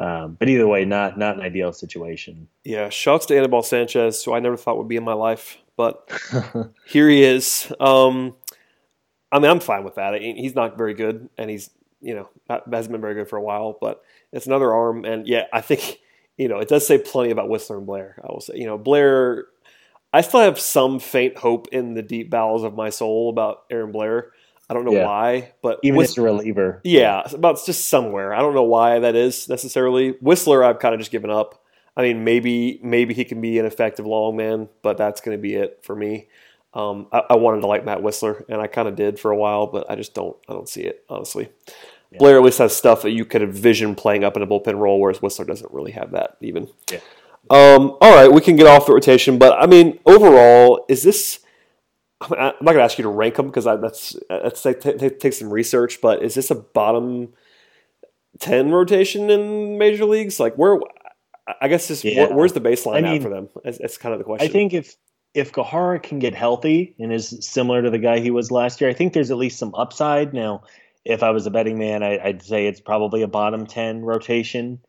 [0.00, 2.48] um, but either way, not not an ideal situation.
[2.64, 6.10] Yeah, shouts to Anibal Sanchez, who I never thought would be in my life, but
[6.86, 7.70] here he is.
[7.78, 8.34] Um,
[9.30, 10.14] I mean, I'm fine with that.
[10.14, 11.68] I He's not very good, and he's
[12.00, 13.76] you know not, hasn't been very good for a while.
[13.78, 15.98] But it's another arm, and yeah, I think
[16.38, 18.18] you know it does say plenty about Wisler and Blair.
[18.24, 19.46] I will say, you know, Blair.
[20.12, 23.92] I still have some faint hope in the deep bowels of my soul about Aaron
[23.92, 24.32] Blair.
[24.70, 25.04] I don't know Yeah.
[25.04, 28.32] why, but Even Whis- as a reliever, yeah, it's about just somewhere.
[28.32, 30.12] I don't know why that is necessarily.
[30.14, 31.60] Wisler, I've kind of just given up.
[31.96, 35.42] I mean, maybe maybe he can be an effective long man, but that's going to
[35.42, 36.28] be it for me.
[36.72, 39.36] Um, I, I wanted to like Matt Wisler, and I kind of did for a
[39.36, 40.36] while, but I just don't.
[40.48, 41.48] I don't see it honestly.
[42.18, 45.00] Blair at least has stuff that you could envision playing up in a bullpen role,
[45.00, 46.68] whereas Wisler doesn't really have that even.
[46.90, 46.98] Yeah.
[47.50, 51.40] Um, all right, we can get off the rotation, but I mean, overall, is this?
[52.28, 55.20] Mean, I'm not going to ask you to rank them because that's that's take, take,
[55.20, 56.00] take some research.
[56.02, 57.32] But is this a bottom
[58.38, 60.38] ten rotation in major leagues?
[60.38, 60.78] Like where?
[61.60, 62.26] I guess this Yeah.
[62.26, 63.48] where, where's the baseline I at for them?
[63.64, 64.46] That's, that's kind of the question.
[64.48, 64.96] I think if
[65.32, 68.90] if Gohara can get healthy and is similar to the guy he was last year,
[68.90, 70.34] I think there's at least some upside.
[70.34, 70.62] Now,
[71.04, 74.80] if I was a betting man, I, I'd say it's probably a bottom ten rotation.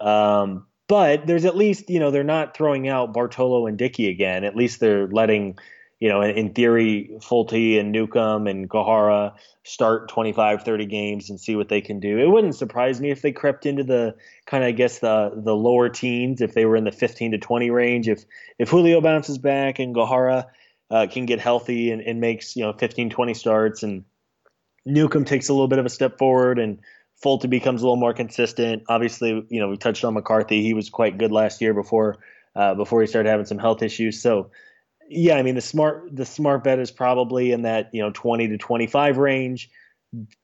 [0.00, 4.44] Um, but there's at least you know they're not throwing out Bartolo and Dickey again.
[4.44, 5.58] At least they're letting
[6.02, 11.54] you know, in, theory, Folty and Newcomb and Gohara start 25, 30 games and see
[11.54, 12.18] what they can do.
[12.18, 15.54] It wouldn't surprise me if they crept into the kind of, I guess, the the
[15.54, 18.08] lower teens, if they were in the 15 to 20 range.
[18.08, 18.24] If
[18.58, 20.46] if Julio bounces back and Gohara
[20.90, 24.04] uh, can get healthy and, and makes, you know, 15, 20 starts and
[24.84, 26.80] Newcomb takes a little bit of a step forward and
[27.22, 28.82] Folty becomes a little more consistent.
[28.88, 30.64] Obviously, you know, we touched on McCarthy.
[30.64, 32.18] He was quite good last year before
[32.56, 34.20] uh, before he started having some health issues.
[34.20, 34.50] So
[35.12, 38.48] yeah, I mean the smart the smart bet is probably in that you know 20
[38.48, 39.70] to 25 range.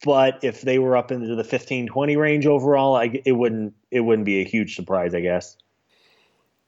[0.02, 4.00] But if they were up into the 15 20 range overall, I, it wouldn't it
[4.00, 5.56] wouldn't be a huge surprise, I guess.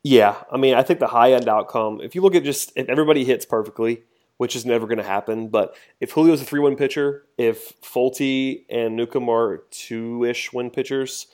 [0.02, 2.88] Yeah, I mean, I think the high end outcome, if you look at just if
[2.88, 4.02] everybody hits perfectly,
[4.38, 8.64] which is never going to happen, but if Julio's a three win pitcher, if Folty
[8.70, 11.26] and Newcomb are two ish win pitchers,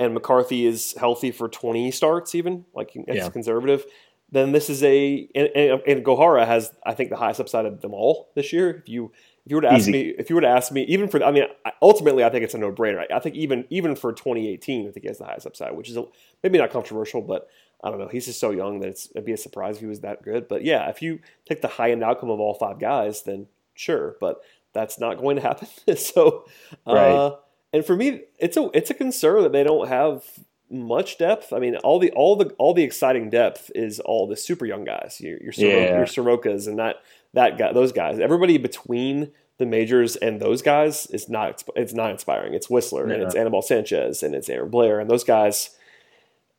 [0.00, 3.28] and McCarthy is healthy for 20 starts, even like it's yeah.
[3.28, 3.84] conservative,
[4.32, 7.80] then this is a and, and, and, Gohara has I think the highest upside of
[7.82, 8.70] them all this year.
[8.70, 9.12] If you
[9.44, 9.92] if you were to ask Easy.
[9.92, 11.44] me if you were to ask me even for I mean
[11.80, 13.04] ultimately I think it's a no brainer.
[13.12, 15.96] I think even even for 2018 I think he has the highest upside, which is
[15.96, 16.04] a,
[16.42, 17.48] maybe not controversial, but
[17.84, 18.08] I don't know.
[18.08, 20.48] He's just so young that it's, it'd be a surprise if he was that good.
[20.48, 24.16] But yeah, if you take the high end outcome of all five guys, then sure.
[24.20, 24.40] But
[24.72, 25.68] that's not going to happen.
[25.96, 26.46] so,
[26.86, 26.96] right.
[26.96, 27.36] uh,
[27.72, 30.24] and for me, it's a it's a concern that they don't have
[30.72, 31.52] much depth.
[31.52, 34.84] I mean, all the all the all the exciting depth is all the super young
[34.84, 35.20] guys.
[35.20, 35.96] Your your, Soroka, yeah.
[35.96, 36.96] your Sorokas and that
[37.34, 38.18] that guy, those guys.
[38.18, 42.54] Everybody between the majors and those guys is not it's not inspiring.
[42.54, 45.76] It's Wisler and it's Anibal Sanchez and it's Aaron Blair and those guys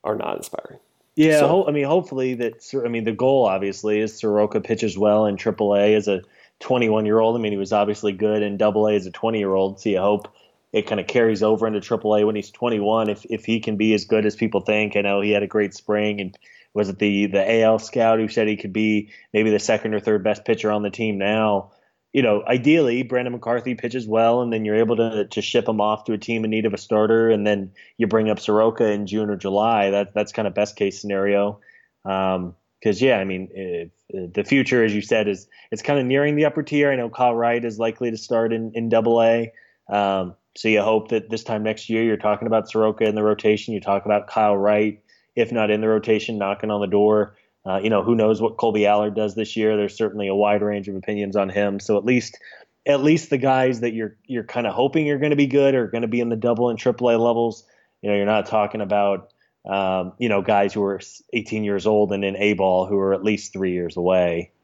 [0.04, 0.78] are not inspiring.
[1.16, 2.64] Yeah, so, ho- I mean, hopefully that.
[2.84, 6.22] I mean, the goal obviously is Soroka pitches well in AAA as a
[6.60, 7.36] 21 year old.
[7.36, 9.80] I mean, he was obviously good in Double A as a 20 year old.
[9.80, 10.34] So you hope
[10.74, 13.08] it kind of carries over into AAA when he's 21.
[13.08, 15.46] If if he can be as good as people think, I know he had a
[15.46, 16.36] great spring and
[16.74, 20.00] was it the the AL scout who said he could be maybe the second or
[20.00, 21.70] third best pitcher on the team now.
[22.12, 25.80] You know, ideally, Brandon McCarthy pitches well, and then you're able to to ship him
[25.80, 28.90] off to a team in need of a starter, and then you bring up Soroka
[28.90, 29.90] in June or July.
[29.90, 31.60] That that's kind of best case scenario.
[32.02, 32.54] Because um,
[32.84, 33.90] yeah, I mean, if,
[34.34, 36.90] the future, as you said, is it's kind of nearing the upper tier.
[36.90, 39.52] I know Kyle Wright is likely to start in in Double A.
[39.88, 43.22] Um, so you hope that this time next year you're talking about Soroka in the
[43.22, 43.74] rotation.
[43.74, 45.02] You talk about Kyle Wright,
[45.34, 47.36] if not in the rotation, knocking on the door.
[47.66, 49.76] Uh, you know, who knows what Kolby Allard does this year?
[49.76, 51.80] There's certainly a wide range of opinions on him.
[51.80, 52.38] So at least,
[52.86, 55.74] at least the guys that you're you're kind of hoping are going to be good
[55.74, 57.64] are going to be in the double and triple A levels.
[58.02, 59.32] You know, you're not talking about
[59.64, 61.00] um, you know guys who are
[61.32, 64.50] 18 years old and in A ball who are at least three years away.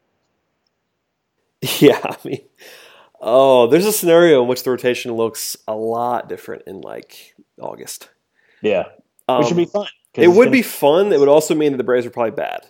[1.79, 2.41] Yeah, I mean,
[3.21, 8.09] Oh, there's a scenario in which the rotation looks a lot different in like August.
[8.61, 8.85] Yeah,
[9.27, 9.87] um, which would be fun.
[10.15, 10.51] It would gonna...
[10.51, 11.13] be fun.
[11.13, 12.65] It would also mean that the Braves are probably bad.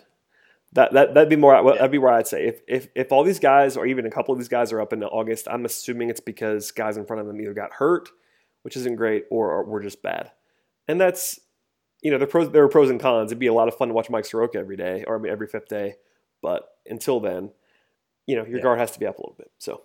[0.74, 1.54] That that that'd be more.
[1.54, 1.72] Yeah.
[1.72, 4.32] That'd be where I'd say if, if if all these guys or even a couple
[4.32, 7.26] of these guys are up in August, I'm assuming it's because guys in front of
[7.26, 8.10] them either got hurt,
[8.62, 10.30] which isn't great, or, or were just bad.
[10.86, 11.40] And that's
[12.02, 13.30] you know, there pros, there are pros and cons.
[13.30, 15.68] It'd be a lot of fun to watch Mike Soroka every day or every fifth
[15.68, 15.94] day,
[16.42, 17.50] but until then,
[18.26, 18.62] you know, your yeah.
[18.62, 19.50] guard has to be up a little bit.
[19.58, 19.82] So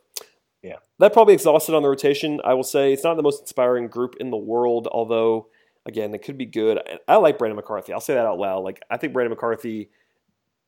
[0.62, 0.78] yeah.
[1.00, 2.42] That probably exhausted on the rotation.
[2.44, 5.48] I will say it's not the most inspiring group in the world, although,
[5.86, 6.80] again, it could be good.
[7.08, 7.94] I like Brandon McCarthy.
[7.94, 8.64] I'll say that out loud.
[8.64, 9.92] Like, I think Brandon McCarthy,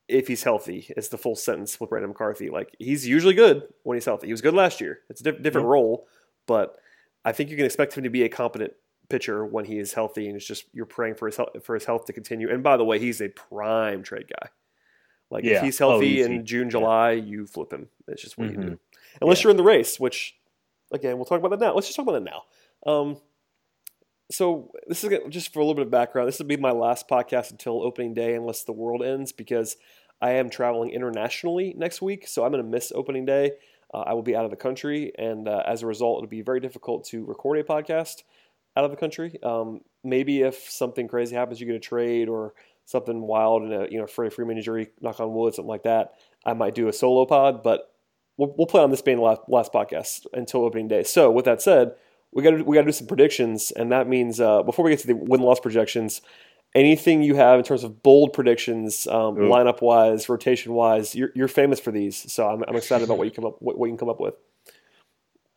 [0.07, 2.49] if he's healthy, is the full sentence with Brandon McCarthy.
[2.49, 4.27] Like, he's usually good when he's healthy.
[4.27, 4.99] He was good last year.
[5.09, 5.73] It's a diff- different yeah.
[5.73, 6.07] role,
[6.45, 6.77] but
[7.25, 8.73] I think you can expect him to be a competent
[9.09, 11.85] pitcher when he is healthy, and it's just you're praying for his health, for his
[11.85, 12.49] health to continue.
[12.49, 14.49] And by the way, he's a prime trade guy.
[15.31, 15.57] Like yeah.
[15.57, 17.23] if he's healthy oh, in June, July, yeah.
[17.23, 17.87] you flip him.
[18.07, 18.61] It's just what mm-hmm.
[18.61, 18.79] you do
[19.21, 19.43] unless yeah.
[19.43, 20.35] you're in the race, which
[20.91, 21.73] again we'll talk about that now.
[21.73, 22.91] Let's just talk about that now.
[22.91, 23.17] Um,
[24.31, 26.27] so this is just for a little bit of background.
[26.27, 29.75] This will be my last podcast until opening day, unless the world ends, because
[30.21, 32.27] I am traveling internationally next week.
[32.27, 33.53] So I'm going to miss opening day.
[33.91, 36.43] Uh, I will be out of the country, and uh, as a result, it'll be
[36.43, 38.21] very difficult to record a podcast
[38.77, 39.39] out of the country.
[39.41, 42.53] Um, maybe if something crazy happens, you get a trade or
[42.85, 46.13] something wild and a you know Freddie Freeman injury, knock on wood, something like that.
[46.45, 47.91] I might do a solo pod, but
[48.39, 51.03] we'll, we'll play on this being the last, last podcast until opening day.
[51.03, 51.93] So with that said,
[52.31, 54.91] we got to we got to do some predictions, and that means uh, before we
[54.91, 56.21] get to the win loss projections,
[56.73, 61.47] anything you have in terms of bold predictions, um, lineup wise, rotation wise, you're, you're
[61.47, 62.31] famous for these.
[62.31, 64.19] So I'm, I'm excited about what you come up what, what you can come up
[64.19, 64.35] with.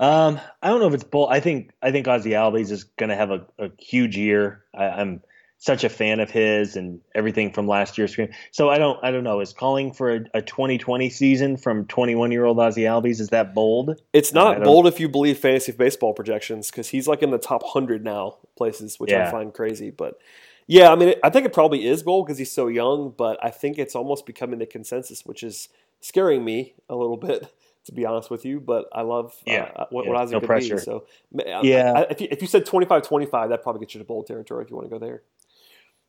[0.01, 1.29] Um, I don't know if it's bold.
[1.31, 4.65] I think I think Ozzie Albies is going to have a, a huge year.
[4.75, 5.23] I, I'm
[5.63, 8.35] such a fan of his and everything from last year's screen.
[8.51, 9.39] So I don't I don't know.
[9.39, 13.55] Is calling for a, a 2020 season from 21 year old Ozzie Albies is that
[13.55, 14.03] bold?
[14.13, 17.63] It's not bold if you believe fantasy baseball projections because he's like in the top
[17.65, 19.29] hundred now places, which yeah.
[19.29, 19.91] I find crazy.
[19.91, 20.19] But
[20.67, 23.15] yeah, I mean, I think it probably is bold because he's so young.
[23.17, 25.69] But I think it's almost becoming the consensus, which is
[26.01, 27.47] scaring me a little bit.
[27.87, 29.69] To be honest with you, but I love Yeah.
[29.75, 30.77] uh, what, Yeah, what Ozzie no could pressure.
[30.77, 30.81] be.
[30.83, 31.93] So ma- Yeah.
[31.97, 34.71] I- if you, if you said 25-25, that probably gets you to bold territory if
[34.71, 35.23] you want to go there.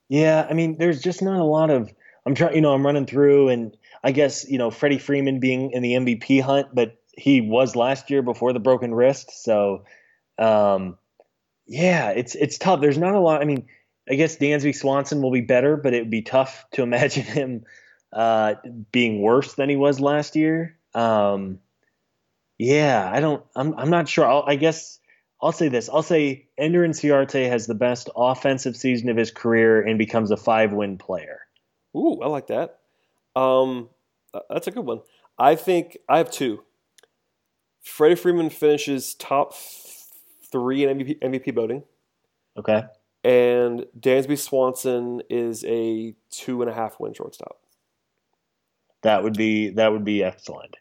[0.09, 1.91] Yeah, I mean, there's just not a lot of.
[2.25, 5.71] I'm trying, you know, I'm running through, and I guess you know Freddie Freeman being
[5.71, 9.85] in the MVP hunt, but he was last year before the broken wrist, so
[10.37, 10.97] um,
[11.67, 12.81] yeah, it's it's tough.
[12.81, 13.41] There's not a lot.
[13.41, 13.67] I mean,
[14.09, 17.65] I guess Dansby Swanson will be better, but it would be tough to imagine him
[18.11, 18.55] uh,
[18.91, 20.77] being worse than he was last year.
[20.93, 21.59] Um,
[22.57, 23.43] yeah, I don't.
[23.55, 24.25] I'm I'm not sure.
[24.25, 24.99] I'll, I guess
[25.43, 25.89] I'll say this.
[25.89, 30.37] I'll say Ender Inciarte has the best offensive season of his career and becomes a
[30.37, 31.41] five-win player.
[31.95, 32.79] Ooh, I like that.
[33.35, 33.89] Um,
[34.33, 35.01] uh, that's a good one.
[35.37, 36.63] I think I have two.
[37.83, 39.53] Freddie Freeman finishes top
[40.49, 41.83] three in MVP, MVP voting,
[42.57, 42.83] Okay.
[43.25, 47.57] and Dansby Swanson is a two and a half win shortstop.
[49.01, 50.77] That would be that would be excellent.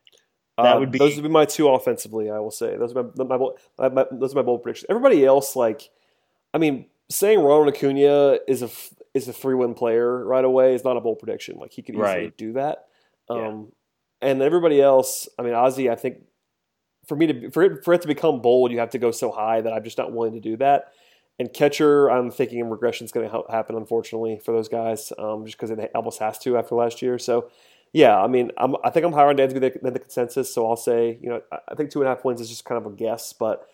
[0.59, 2.31] That Uh, would be- those would be my two offensively.
[2.31, 4.87] I will say those are my, my, bold- my, my those are my bold predictions.
[4.91, 5.91] Everybody else, like,
[6.53, 8.69] I mean, saying Ronald Acuna is a
[9.15, 11.59] is a three win player right away is not a bold prediction.
[11.59, 12.37] Like he could easily Right.
[12.37, 12.87] do that.
[13.29, 14.29] Um, Yeah.
[14.29, 16.19] And everybody else, I mean, Ozzie, I think
[17.07, 19.31] for me to for it, for it to become bold, you have to go so
[19.33, 20.93] high that I'm just not willing to do that.
[21.39, 25.57] And catcher, I'm thinking regression is going to happen, unfortunately, for those guys, um, just
[25.59, 27.19] because it almost has to after last year.
[27.19, 27.49] So,
[27.93, 30.53] yeah, I mean, I'm, I think I'm higher on Dansby than than the consensus.
[30.53, 32.85] So I'll say, you know, I- think two and a half wins is just kind
[32.85, 33.69] of a guess, but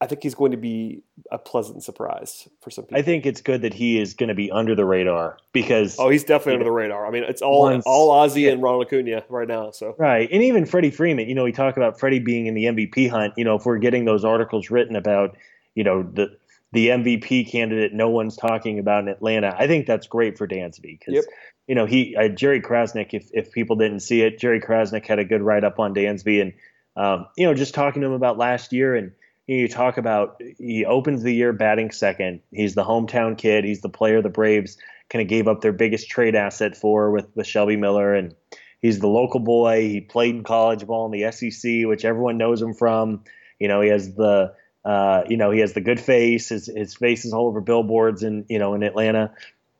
[0.00, 1.02] I think he's going to be
[1.32, 2.98] a pleasant surprise for some people.
[2.98, 6.10] I think it's good that he is going to be under the radar because oh,
[6.10, 7.06] he's definitely under the radar.
[7.06, 8.52] I mean, it's all Once- all Ozzie yeah.
[8.52, 9.70] and Ronald Acuna right now.
[9.70, 10.28] So Right.
[10.30, 13.32] And even Freddie Freeman, you know, we talk about Freddie being in the MVP hunt.
[13.38, 15.34] You know, if we're getting those articles written about,
[15.74, 16.36] you know, the
[16.72, 20.98] the MVP candidate no one's talking about in Atlanta, I think that's great for Dansby
[20.98, 21.24] because, Yep.
[21.66, 25.18] You know, he uh, Jerry Crasnick, if if people didn't see it, Jerry Crasnick had
[25.18, 26.52] a good write up on Dansby and,
[26.96, 29.12] um, you know, just talking to him about last year and.
[29.48, 32.40] You, know, you talk about he opens the year batting second.
[32.50, 33.64] He's the hometown kid.
[33.64, 34.76] He's the player the Braves
[35.08, 38.34] kind of gave up their biggest trade asset for with, with Shelby Miller, and
[38.80, 39.82] he's the local boy.
[39.82, 43.22] He played in college ball in the SEC, which everyone knows him from.
[43.58, 44.54] You know, he has the
[44.84, 46.48] uh, you know he has the good face.
[46.48, 49.32] His his face is all over billboards in you know in Atlanta.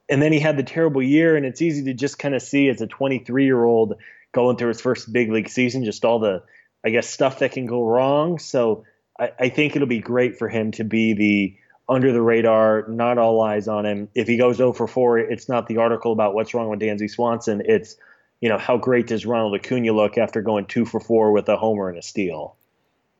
[0.08, 2.68] And then he had the terrible year, and it's easy to just kind of see
[2.68, 3.94] as a 23 year old
[4.32, 6.42] going through his first big league season, just all the
[6.84, 8.38] I guess stuff that can go wrong.
[8.38, 8.84] So
[9.18, 11.56] I, I think it'll be great for him to be the
[11.88, 14.08] under the radar, not all eyes on him.
[14.14, 17.10] If he goes 0 for 4, it's not the article about what's wrong with Dansby
[17.10, 17.62] Swanson.
[17.64, 17.96] It's,
[18.40, 21.56] you know, how great does Ronald Acuna look after going 2 for 4 with a
[21.56, 22.56] homer and a steal?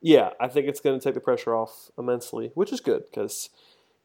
[0.01, 3.49] yeah, I think it's going to take the pressure off immensely, which is good because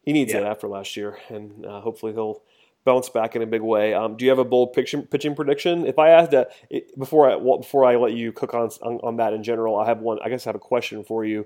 [0.01, 2.41] he needs it after last year, and uh, hopefully he'll
[2.85, 3.93] bounce back in a big way.
[3.93, 5.85] Um, do you have a bold pitching, pitching prediction?
[5.85, 8.99] If I asked that it, before I well, before I let you cook on, on
[9.03, 10.19] on that in general, I have one.
[10.23, 11.45] I guess I have a question for you.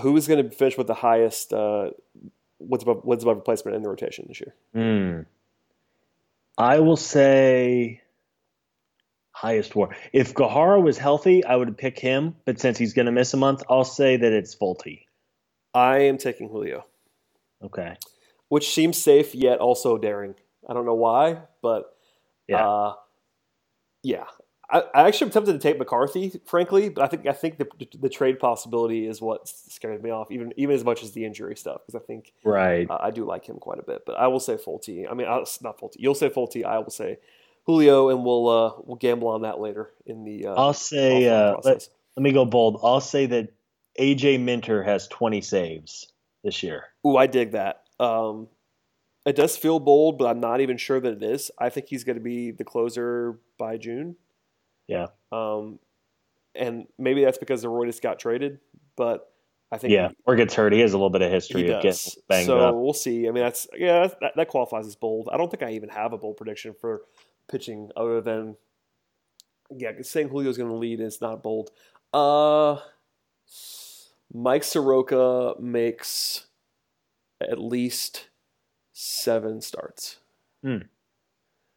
[0.00, 1.90] Who is going to finish with the highest uh,
[2.58, 4.54] what's above what's above replacement in the rotation this year?
[4.74, 5.22] Hmm.
[6.56, 8.00] I will say
[9.32, 9.94] highest war.
[10.12, 13.36] If Gohara was healthy, I would pick him, but since he's going to miss a
[13.36, 15.06] month, I'll say that it's Folty.
[15.74, 16.86] I am taking Julio,
[17.62, 17.96] Okay.
[18.48, 20.36] which seems safe yet also daring.
[20.68, 21.96] I don't know why, but
[22.48, 22.66] Yeah.
[22.66, 22.94] Uh,
[24.02, 24.24] yeah.
[24.70, 27.66] I, I actually am tempted to take McCarthy, frankly, but I think I think the,
[28.00, 31.54] the trade possibility is what scares me off, even even as much as the injury
[31.54, 32.88] stuff, because I think right.
[32.88, 34.02] uh, I do like him quite a bit.
[34.06, 35.06] But I will say Folty.
[35.08, 35.96] I mean, I, not Folty.
[35.98, 36.64] You'll say Folty.
[36.64, 37.18] I will say
[37.66, 40.46] Julio, and we'll uh, we'll gamble on that later in the.
[40.46, 41.86] Uh, I'll say, uh, let,
[42.16, 42.80] let me go bold.
[42.82, 43.52] I'll say that
[44.00, 46.12] AJ Minter has 20 saves
[46.42, 46.84] this year.
[47.06, 47.82] Ooh, I dig that.
[48.00, 48.48] Um,
[49.24, 51.50] it does feel bold, but I'm not even sure that it is.
[51.58, 54.16] I think he's going to be the closer by June.
[54.86, 55.06] Yeah.
[55.32, 55.78] Um,
[56.54, 58.60] and maybe that's because the Arodys got traded,
[58.96, 59.30] but
[59.72, 60.10] I think Yeah.
[60.26, 60.72] Or gets hurt.
[60.72, 62.74] He has a little bit of he history of getting banged so up.
[62.74, 63.26] we'll see.
[63.26, 65.28] I mean, that's yeah, that, that qualifies as bold.
[65.32, 67.02] I don't think I even have a bold prediction for
[67.50, 68.56] pitching other than
[69.74, 71.70] yeah, saying Julio's going to lead is not bold.
[72.12, 72.76] Uh,
[74.32, 76.46] Mike Soroka makes
[77.40, 78.28] at least
[78.94, 80.18] seven starts.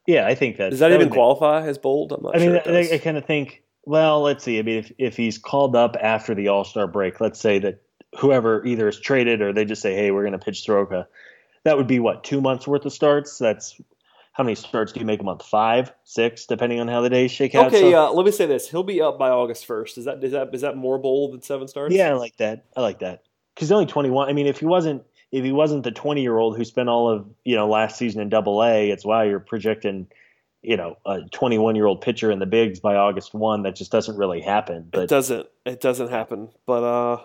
[0.06, 2.14] Yeah, I think that Does that, even would make- qualify as bold?
[2.14, 2.74] I'm not I mean, sure.
[2.74, 2.90] I.
[2.94, 3.64] I kind of think.
[3.86, 4.60] Well, let's see.
[4.60, 7.82] I mean, if if he's called up after the All Star break, let's say that
[8.18, 11.08] whoever either is traded or they just say, "Hey, we're going to pitch Soroka,"
[11.66, 13.38] that would be what two months worth of starts.
[13.38, 13.80] That's
[14.32, 15.44] how many starts do you make a month?
[15.44, 17.68] Five, six, depending on how the days shake out.
[17.68, 19.98] Okay, So- uh, let me say this: he'll be up by August first.
[19.98, 21.94] Is that is that is that more bold than seven starts?
[21.94, 22.64] Yeah, I like that.
[22.78, 23.24] I like that
[23.56, 24.30] because he's only 21.
[24.30, 27.10] I mean, if he wasn't if he wasn't the 20 year old who spent all
[27.10, 30.08] of you know last season in Double A, it's wow, you're projecting
[30.62, 33.64] you know, a 21 year old pitcher in the bigs by August 1.
[33.64, 34.90] That just doesn't really happen.
[34.92, 35.48] But it doesn't.
[35.66, 36.50] It doesn't happen.
[36.66, 37.24] But uh,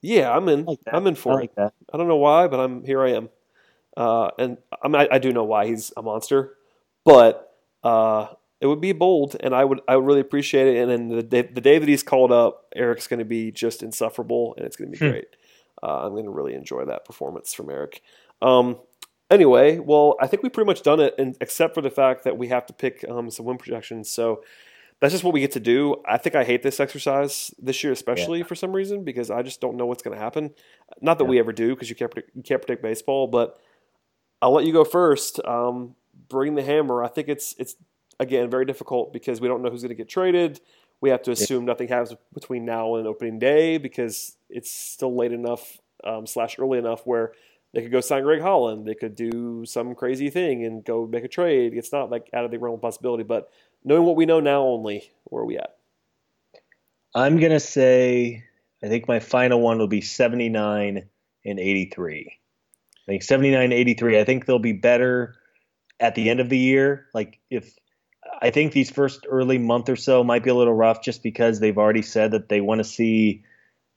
[0.00, 0.64] yeah, I'm in.
[0.64, 1.56] Like I'm in for I like it.
[1.56, 1.74] That.
[1.92, 3.02] I don't know why, but I'm here.
[3.02, 3.28] I am.
[3.96, 6.56] Uh, and I, mean, I, I do know why he's a monster,
[7.04, 8.26] but uh,
[8.60, 10.80] it would be bold, and I would I would really appreciate it.
[10.80, 13.82] And then the day, the day that he's called up, Eric's going to be just
[13.82, 15.12] insufferable, and it's going to be hmm.
[15.12, 15.28] great.
[15.84, 18.00] Uh, I'm going to really enjoy that performance from Eric.
[18.40, 18.78] Um,
[19.30, 22.38] anyway, well, I think we've pretty much done it, and except for the fact that
[22.38, 24.10] we have to pick um, some win projections.
[24.10, 24.42] So
[25.00, 25.96] that's just what we get to do.
[26.06, 28.44] I think I hate this exercise this year, especially yeah.
[28.44, 30.52] for some reason, because I just don't know what's going to happen.
[31.00, 31.30] Not that yeah.
[31.30, 33.26] we ever do, because you can't predict, you can't predict baseball.
[33.26, 33.58] But
[34.40, 35.40] I'll let you go first.
[35.44, 35.94] Um,
[36.28, 37.02] bring the hammer.
[37.02, 37.76] I think it's it's
[38.18, 40.60] again very difficult because we don't know who's going to get traded.
[41.00, 41.72] We have to assume yeah.
[41.72, 46.78] nothing happens between now and opening day because it's still late enough um, slash early
[46.78, 47.32] enough where
[47.74, 48.86] they could go sign Greg Holland.
[48.86, 51.74] They could do some crazy thing and go make a trade.
[51.74, 53.50] It's not like out of the realm of possibility, but
[53.84, 55.76] knowing what we know now only, where are we at?
[57.14, 58.44] I'm going to say,
[58.82, 61.08] I think my final one will be 79
[61.44, 62.38] and 83.
[63.06, 64.20] I think 79 83.
[64.20, 65.34] I think they'll be better
[66.00, 67.06] at the end of the year.
[67.12, 67.76] Like, if
[68.40, 71.60] I think these first early month or so might be a little rough just because
[71.60, 73.44] they've already said that they want to see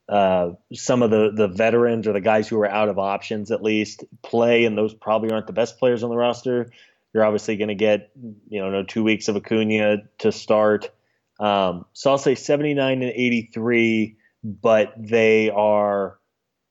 [0.09, 3.61] uh, some of the the veterans or the guys who are out of options at
[3.61, 6.71] least play, and those probably aren't the best players on the roster.
[7.13, 8.11] You're obviously going to get
[8.49, 10.91] you know no two weeks of Acuna to start.
[11.39, 16.17] Um, so I'll say 79 and 83, but they are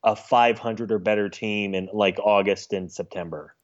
[0.02, 3.54] a 500 or better team in like August and September.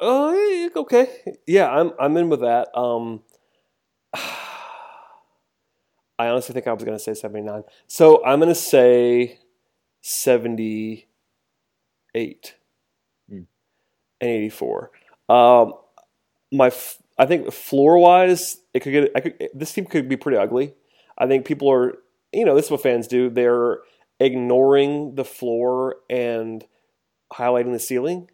[0.00, 1.08] Oh, okay.
[1.46, 2.76] Yeah, I'm I'm in with that.
[2.76, 3.22] Um,
[6.22, 7.64] I honestly think I was going to say 79.
[7.88, 9.40] So I'm going to say
[10.02, 12.54] 78
[13.28, 13.36] hmm.
[13.36, 13.46] and
[14.20, 14.92] 84.
[15.28, 15.72] Um,
[16.52, 16.70] my,
[17.18, 19.10] I think floor wise, it could get.
[19.16, 19.48] I could.
[19.52, 20.74] This team could be pretty ugly.
[21.18, 21.94] I think people are.
[22.32, 23.28] You know, this is what fans do.
[23.28, 23.78] They're
[24.20, 26.64] ignoring the floor and
[27.32, 28.30] highlighting the ceiling.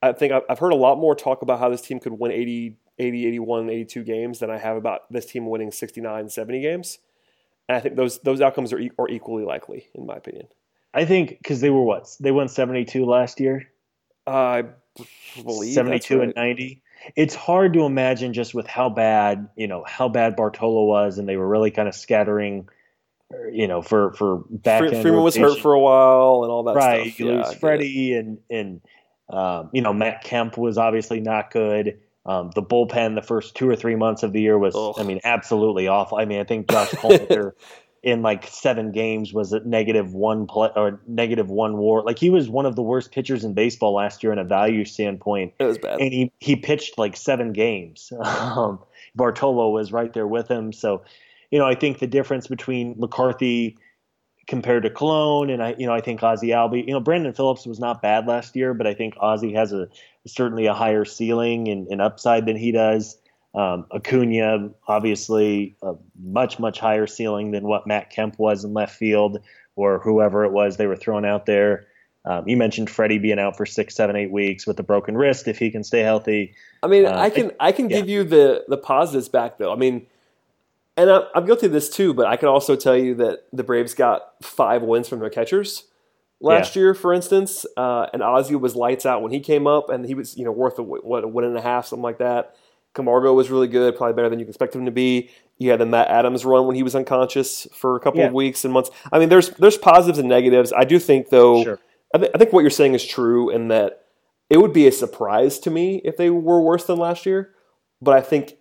[0.00, 2.76] I think I've heard a lot more talk about how this team could win 80,
[2.98, 6.98] 80, 81, 82 games than I have about this team winning 69, 70 games.
[7.68, 10.46] And I think those those outcomes are, are equally likely, in my opinion.
[10.94, 13.68] I think because they were what they won seventy two last year.
[14.26, 14.64] Uh, I
[15.42, 16.24] believe seventy two right.
[16.24, 16.82] and ninety.
[17.14, 21.28] It's hard to imagine just with how bad you know how bad Bartolo was, and
[21.28, 22.68] they were really kind of scattering.
[23.50, 25.22] You know, for for back Freeman rotation.
[25.22, 26.84] was hurt for a while and all that stuff.
[26.84, 27.20] right, stuff.
[27.20, 28.80] You yeah, lose Freddie and and
[29.28, 31.98] um, you know Matt Kemp was obviously not good.
[32.26, 34.94] Um, the bullpen the first two or three months of the year was, Ugh.
[34.98, 36.18] I mean, absolutely awful.
[36.18, 37.52] I mean, I think Josh Collins
[38.02, 42.02] in like seven games was at negative one play or negative one WAR.
[42.02, 44.84] Like he was one of the worst pitchers in baseball last year in a value
[44.84, 45.54] standpoint.
[45.58, 48.12] It was bad, and he he pitched like seven games.
[48.56, 48.78] Um,
[49.14, 51.02] Bartolo was right there with him, so
[51.50, 53.76] you know I think the difference between McCarthy
[54.46, 57.66] compared to Colon, and I, you know, I think Ozzie Albies, you know, Brandon Phillips
[57.66, 59.88] was not bad last year, but I think Ozzie has a
[60.26, 63.18] certainly a higher ceiling and, and upside than he does.
[63.54, 68.96] Um, Acuna, obviously, a much much higher ceiling than what Matt Kemp was in left
[68.96, 69.40] field
[69.74, 71.86] or whoever it was they were throwing out there.
[72.24, 75.46] Um, you mentioned Freddie being out for six, seven, eight weeks with a broken wrist.
[75.46, 77.98] If he can stay healthy, I mean, uh, I can I can yeah.
[77.98, 79.72] give you the the positives back though.
[79.72, 80.06] I mean,
[80.96, 83.64] and I'm, I'm guilty of this too, but I can also tell you that the
[83.64, 85.84] Braves got five wins from their catchers
[86.40, 86.80] last yeah.
[86.80, 87.66] year, for instance.
[87.76, 90.52] Uh, and Ozzie was lights out when he came up, and he was you know
[90.52, 92.54] worth a, what a win and a half, something like that.
[92.94, 95.30] Camargo was really good, probably better than you expect him to be.
[95.58, 98.28] You had the Matt Adams run when he was unconscious for a couple yeah.
[98.28, 98.90] of weeks and months.
[99.12, 100.72] I mean, there's there's positives and negatives.
[100.72, 101.78] I do think though, sure.
[102.14, 104.04] I, th- I think what you're saying is true in that
[104.48, 107.52] it would be a surprise to me if they were worse than last year.
[108.00, 108.56] But I think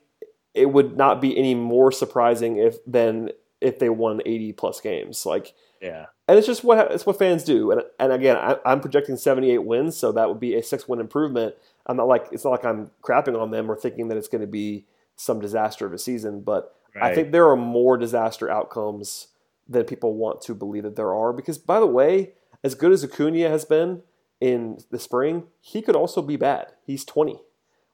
[0.55, 3.31] it would not be any more surprising if than
[3.61, 5.25] if they won 80 plus games.
[5.25, 7.71] Like, yeah, and it's just what it's what fans do.
[7.71, 10.99] And and again, I, am projecting 78 wins, so that would be a six win
[10.99, 11.55] improvement.
[11.85, 14.41] I'm not like it's not like I'm crapping on them or thinking that it's going
[14.41, 14.85] to be
[15.15, 17.11] some disaster of a season, but right.
[17.11, 19.27] I think there are more disaster outcomes
[19.67, 21.33] than people want to believe that there are.
[21.33, 22.33] Because by the way,
[22.63, 24.01] as good as Acuna has been
[24.41, 26.73] in the spring, he could also be bad.
[26.85, 27.39] He's 20.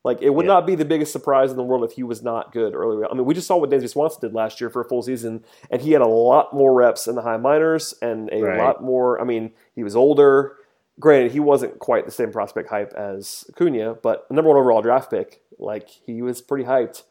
[0.03, 0.53] Like it would yeah.
[0.53, 3.09] not be the biggest surprise in the world if he was not good earlier.
[3.09, 5.43] I mean, we just saw what Dansby Swanson did last year for a full season,
[5.69, 8.57] and he had a lot more reps in the high minors and a right.
[8.57, 9.21] lot more.
[9.21, 10.57] I mean, he was older.
[10.99, 15.11] Granted, he wasn't quite the same prospect hype as Acuna, but number one overall draft
[15.11, 17.03] pick, like he was pretty hyped.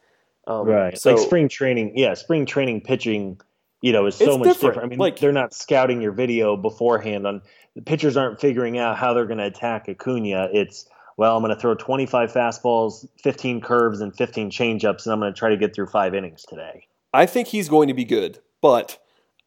[0.45, 0.97] Um, right.
[0.97, 3.39] So, like spring training, yeah, spring training pitching,
[3.81, 4.59] you know, is so much different.
[4.59, 4.85] different.
[4.85, 7.41] I mean, like they're not scouting your video beforehand on
[7.75, 10.49] the pitchers aren't figuring out how they're going to attack Acuna.
[10.51, 10.85] It's
[11.21, 15.31] well, I'm going to throw 25 fastballs, 15 curves, and 15 changeups, and I'm going
[15.31, 16.87] to try to get through five innings today.
[17.13, 18.97] I think he's going to be good, but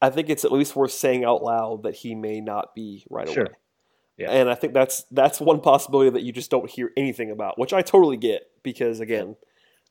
[0.01, 3.27] I think it's at least worth saying out loud that he may not be right
[3.27, 3.43] Sure.
[3.43, 3.53] away.
[4.17, 4.31] Yeah.
[4.31, 7.73] And I think that's that's one possibility that you just don't hear anything about, which
[7.73, 9.35] I totally get because again,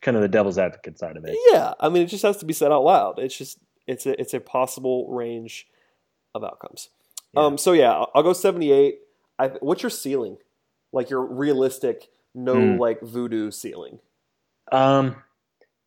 [0.01, 1.37] Kind of the devil's advocate side of it.
[1.51, 3.19] yeah, I mean it just has to be said out loud.
[3.19, 5.67] It's just it's a it's a possible range
[6.33, 6.89] of outcomes.
[7.35, 7.41] Yeah.
[7.45, 8.95] Um, so yeah, I'll, I'll go seventy eight.
[9.37, 10.37] I, what's your ceiling?
[10.95, 12.79] Like your realistic, no Hmm.
[12.79, 13.99] like voodoo ceiling.
[14.71, 15.15] Um,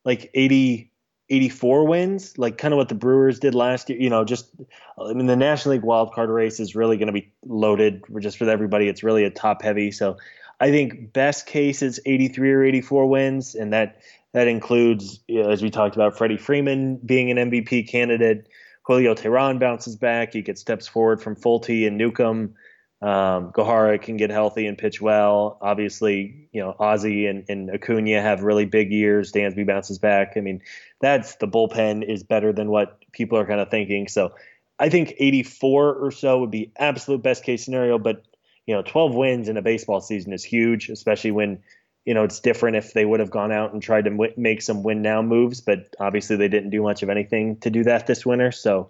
[0.04, 0.92] like 80,
[1.30, 3.98] 84 wins, like kind of what the Brewers did last year.
[4.00, 4.50] You know, just
[4.98, 8.38] I mean, the National League wild card race is really going to be loaded just
[8.38, 8.86] with everybody.
[8.88, 9.90] It's really a top heavy.
[9.90, 10.16] So
[10.60, 14.00] I think best case is 83 or 84 wins, and that
[14.32, 18.48] that includes, you know, as we talked about, Freddie Freeman being an MVP candidate.
[18.82, 20.32] Julio Teheran bounces back.
[20.32, 22.54] He gets steps forward from Folty and Newcomb.
[23.00, 25.58] Um, Gohara can get healthy and pitch well.
[25.60, 29.30] Obviously, you know Ozzie and, and Acuna have really big years.
[29.32, 30.32] Dansby bounces back.
[30.36, 30.62] I mean,
[31.00, 34.08] that's the bullpen is better than what people are kind of thinking.
[34.08, 34.34] So,
[34.80, 37.98] I think 84 or so would be absolute best case scenario.
[37.98, 38.24] But
[38.66, 41.62] you know, 12 wins in a baseball season is huge, especially when
[42.04, 44.60] you know it's different if they would have gone out and tried to w- make
[44.60, 45.60] some win now moves.
[45.60, 48.50] But obviously, they didn't do much of anything to do that this winter.
[48.50, 48.88] So.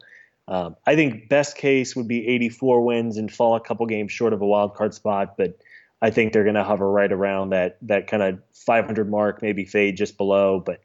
[0.49, 4.33] Um, I think best case would be 84 wins and fall a couple games short
[4.33, 5.59] of a wild card spot, but
[6.01, 9.67] I think they're going to hover right around that that kind of 500 mark, maybe
[9.67, 10.59] fade just below.
[10.65, 10.81] But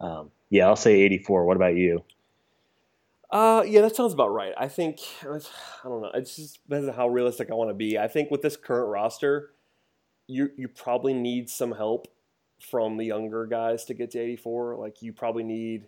[0.00, 1.44] um, yeah, I'll say 84.
[1.44, 2.02] What about you?
[3.30, 4.52] Uh, yeah, that sounds about right.
[4.58, 5.38] I think I
[5.84, 6.10] don't know.
[6.14, 7.98] It just depends on how realistic I want to be.
[7.98, 9.50] I think with this current roster,
[10.26, 12.08] you you probably need some help
[12.60, 14.76] from the younger guys to get to 84.
[14.76, 15.86] Like you probably need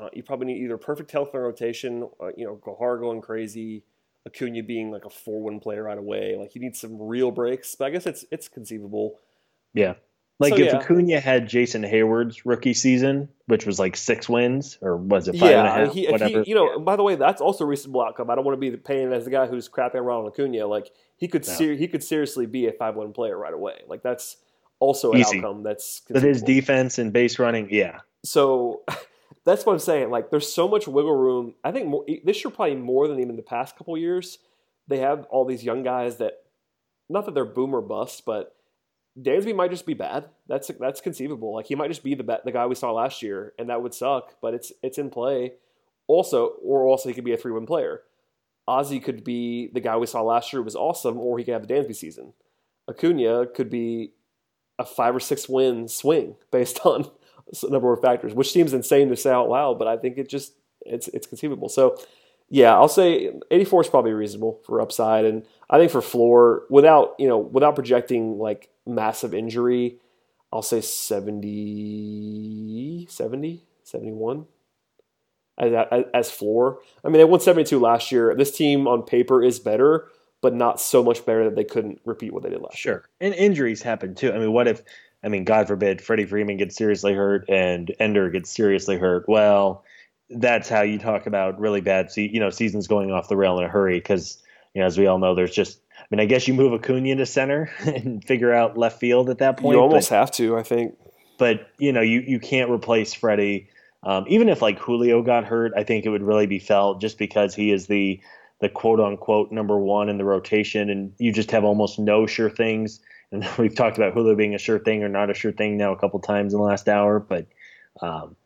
[0.00, 3.84] uh, you probably need either perfect health and rotation, uh, you know, Gohar going crazy,
[4.26, 6.36] Acuna being like a four win player right away.
[6.38, 7.74] Like you need some real breaks.
[7.74, 9.18] But I guess it's it's conceivable.
[9.74, 9.94] Yeah.
[10.38, 10.78] Like So, if yeah.
[10.78, 15.42] Acuna had Jason Heyward's rookie season, which was like six wins, or was it five
[15.42, 15.92] and a yeah, half?
[15.94, 16.42] he, whatever.
[16.42, 16.78] he, you know.
[16.78, 18.30] By the way, that's also a reasonable outcome.
[18.30, 20.66] I don't want to be paying as the guy who's crapping around on Acuna.
[20.66, 21.52] Like he could, No.
[21.52, 23.82] ser- he could seriously be a five one player right away.
[23.86, 24.38] Like that's
[24.78, 25.38] also an Easy.
[25.38, 27.98] outcome that's But his defense and base running, yeah.
[28.24, 28.80] So
[29.44, 30.10] that's what I'm saying.
[30.10, 31.54] Like there's so much wiggle room.
[31.64, 34.38] I think more, this year probably more than even the past couple years.
[34.88, 36.34] They have all these young guys that,
[37.08, 38.56] not that they're boom or bust, but
[39.18, 40.28] Dansby might just be bad.
[40.46, 41.54] That's that's conceivable.
[41.54, 43.94] Like he might just be the the guy we saw last year, and that would
[43.94, 44.36] suck.
[44.40, 45.54] But it's it's in play.
[46.06, 48.02] Also, or also he could be a three win player.
[48.66, 51.64] Ozzie could be the guy we saw last year was awesome, or he could have
[51.64, 52.34] a Dansby season.
[52.88, 54.12] Acuna could be
[54.78, 57.10] a five or six win swing based on
[57.64, 60.54] number of factors, which seems insane to say out loud, but I think it just
[60.82, 61.68] it's it's conceivable.
[61.68, 61.96] So
[62.48, 67.14] yeah, I'll say 84 is probably reasonable for upside, and I think for floor without
[67.18, 69.98] you know without projecting like massive injury,
[70.52, 74.46] I'll say 70, 70, 71
[75.58, 76.80] as, as, floor.
[77.04, 78.34] I mean, they won 72 last year.
[78.34, 80.08] This team on paper is better,
[80.40, 82.94] but not so much better that they couldn't repeat what they did last year.
[82.94, 83.04] Sure.
[83.20, 84.32] And injuries happen too.
[84.32, 84.82] I mean, what if,
[85.22, 89.28] I mean, God forbid, Freddie Freeman gets seriously hurt and Ender gets seriously hurt?
[89.28, 89.84] Well,
[90.30, 93.58] that's how you talk about really bad, se- you know, seasons going off the rail
[93.58, 94.42] in a hurry because,
[94.74, 97.16] you know, as we all know, there's just, I mean, I guess you move Acuna
[97.16, 99.76] to center and figure out left field at that point.
[99.76, 100.96] You almost but, have to, I think.
[101.38, 103.68] but, you know, you, you can't replace Freddie.
[104.02, 107.18] Um, even if like Julio got hurt, I think it would really be felt just
[107.18, 108.20] because he is the,
[108.60, 112.48] the quote unquote number one in the rotation and you just have almost no sure
[112.48, 113.00] things
[113.32, 115.92] and we've talked about Julio being a sure thing or not a sure thing now
[115.92, 117.20] a couple times in the last hour.
[117.20, 117.46] But
[118.00, 118.36] um,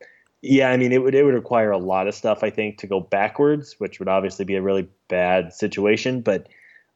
[0.43, 2.87] yeah, I mean, it would it would require a lot of stuff, I think, to
[2.87, 6.21] go backwards, which would obviously be a really bad situation.
[6.21, 6.49] But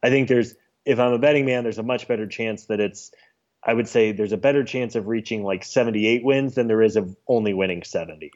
[0.03, 3.11] I think there's, if I'm a betting man, there's a much better chance that it's.
[3.61, 6.95] I would say there's a better chance of reaching like 78 wins than there is
[6.95, 8.31] of only winning 70.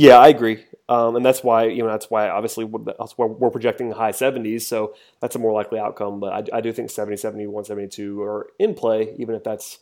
[0.00, 3.26] Yeah, I agree, um, and that's why you know that's why obviously we're- that's where
[3.26, 6.20] we're projecting high 70s, so that's a more likely outcome.
[6.20, 9.80] But I, I do think 70, 71, 72 are in play, even if that's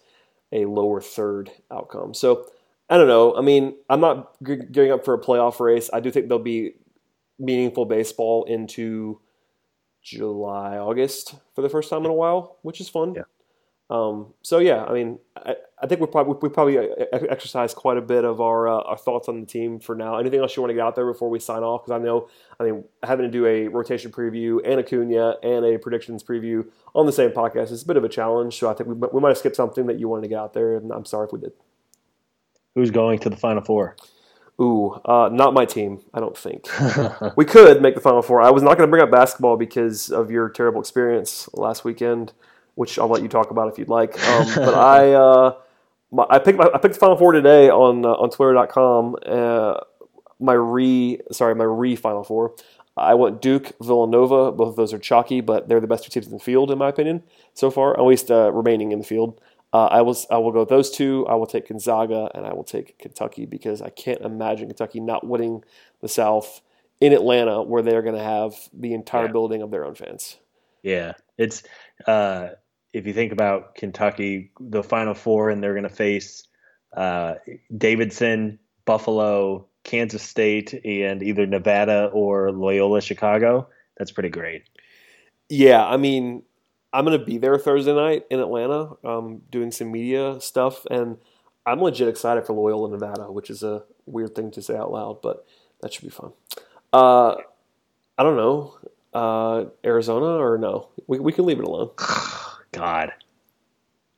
[0.52, 2.14] a lower third outcome.
[2.14, 2.46] So
[2.88, 3.36] I don't know.
[3.36, 5.90] I mean, I'm not gearing up for a playoff race.
[5.92, 6.74] I do think there'll be
[7.38, 9.20] meaningful baseball into
[10.02, 13.14] July, August for the first time in a while, which is fun.
[13.16, 13.22] Yeah.
[13.88, 17.96] Um, so yeah, I mean, I, I think we probably we probably uh, exercise quite
[17.96, 20.18] a bit of our uh, our thoughts on the team for now.
[20.18, 21.84] Anything else you want to get out there before we sign off?
[21.84, 22.28] Because I know,
[22.58, 26.66] I mean, having to do a rotation preview and a Acuna and a predictions preview
[26.94, 28.58] on the same podcast is a bit of a challenge.
[28.58, 30.52] So I think we, we might have skipped something that you wanted to get out
[30.52, 31.52] there, and I'm sorry if we did.
[32.74, 33.96] Who's going to the Final Four?
[34.60, 36.00] Ooh, uh, not my team.
[36.14, 36.66] I don't think
[37.36, 38.40] we could make the final four.
[38.40, 42.32] I was not going to bring up basketball because of your terrible experience last weekend
[42.76, 44.16] which I'll let you talk about if you'd like.
[44.28, 45.54] Um, but I uh,
[46.12, 49.16] my, I picked my, I picked the Final Four today on uh, on Twitter.com.
[49.26, 49.74] Uh,
[50.38, 52.54] my re sorry my re Final Four.
[52.96, 54.52] I went Duke, Villanova.
[54.52, 56.78] Both of those are chalky, but they're the best two teams in the field in
[56.78, 57.22] my opinion
[57.52, 59.38] so far, at least uh, remaining in the field.
[59.72, 61.26] Uh, I was I will go with those two.
[61.28, 65.26] I will take Gonzaga and I will take Kentucky because I can't imagine Kentucky not
[65.26, 65.62] winning
[66.00, 66.62] the South
[67.00, 69.32] in Atlanta, where they're going to have the entire Yeah.
[69.32, 70.38] building of their own fans.
[70.82, 71.62] Yeah, it's
[72.06, 72.50] uh,
[72.96, 76.44] if you think about Kentucky, the Final Four, and they're going to face
[76.96, 77.34] uh,
[77.76, 83.68] Davidson, Buffalo, Kansas State, and either Nevada or Loyola Chicago.
[83.98, 84.62] That's pretty great.
[85.50, 86.42] Yeah, I mean,
[86.90, 91.18] I'm going to be there Thursday night in Atlanta, um, doing some media stuff, and
[91.66, 95.20] I'm legit excited for Loyola, Nevada, which is a weird thing to say out loud,
[95.20, 95.44] but
[95.82, 96.32] that should be fun.
[96.94, 97.34] Uh,
[98.16, 98.78] I don't know,
[99.12, 100.88] uh, Arizona or no?
[101.06, 101.90] We we can leave it alone.
[102.76, 103.12] God,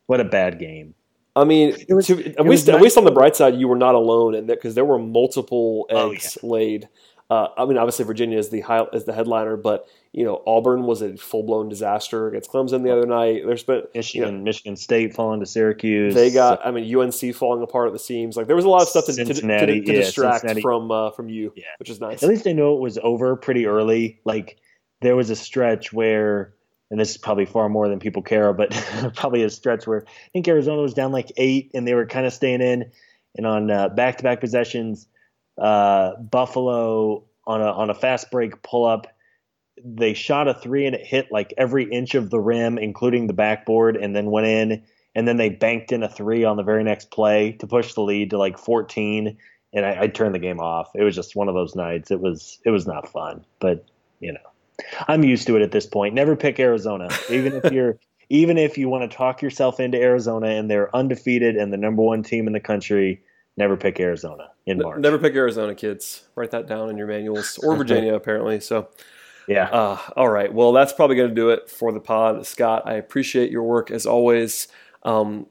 [0.06, 0.94] what a bad game.
[1.36, 3.76] I mean, was- to, at was least at least on the bright side, you were
[3.76, 6.88] not alone, and because there were multiple Oh, eggs laid.
[7.30, 10.84] Uh, I mean, obviously Virginia is the high, is the headliner, but you know Auburn
[10.84, 13.42] was a full blown disaster against Clemson the other night.
[13.46, 16.14] There's been Michigan, Michigan State falling to Syracuse.
[16.14, 18.34] They got, I mean, UNC falling apart at the seams.
[18.38, 20.62] Like there was a lot of stuff to, to, to, to yeah, distract Cincinnati.
[20.62, 21.64] from uh, from you, Yeah.
[21.78, 22.22] which is nice.
[22.22, 24.20] At least I know it was over pretty early.
[24.24, 24.56] Like
[25.02, 26.54] there was a stretch where,
[26.90, 28.70] and this is probably far more than people care, but
[29.14, 32.26] probably a stretch where I think Arizona was down like eight, and they were kind
[32.26, 32.90] of staying in.
[33.36, 35.06] And on uh, back-to-back possessions,
[35.58, 39.06] uh, Buffalo on a on a fast break pull up,
[39.84, 43.32] they shot a three and it hit like every inch of the rim, including the
[43.32, 44.82] backboard, and then went in.
[45.14, 48.02] And then they banked in a three on the very next play to push the
[48.02, 49.36] lead to like 14
[49.72, 50.90] and I, I turned the game off.
[50.94, 52.10] It was just one of those nights.
[52.10, 53.84] It was it was not fun, but
[54.20, 54.40] you know,
[55.08, 56.14] I'm used to it at this point.
[56.14, 57.98] Never pick Arizona, even if you're
[58.30, 62.02] even if you want to talk yourself into Arizona and they're undefeated and the number
[62.02, 63.22] one team in the country.
[63.56, 65.00] Never pick Arizona in March.
[65.00, 66.28] Never pick Arizona, kids.
[66.36, 68.60] Write that down in your manuals, or Virginia, apparently.
[68.60, 68.88] So,
[69.48, 70.52] Yeah, uh, all right.
[70.52, 72.84] Well, that's probably going to do it for the pod, Scott.
[72.86, 74.68] I appreciate your work as always.
[75.02, 75.46] Um,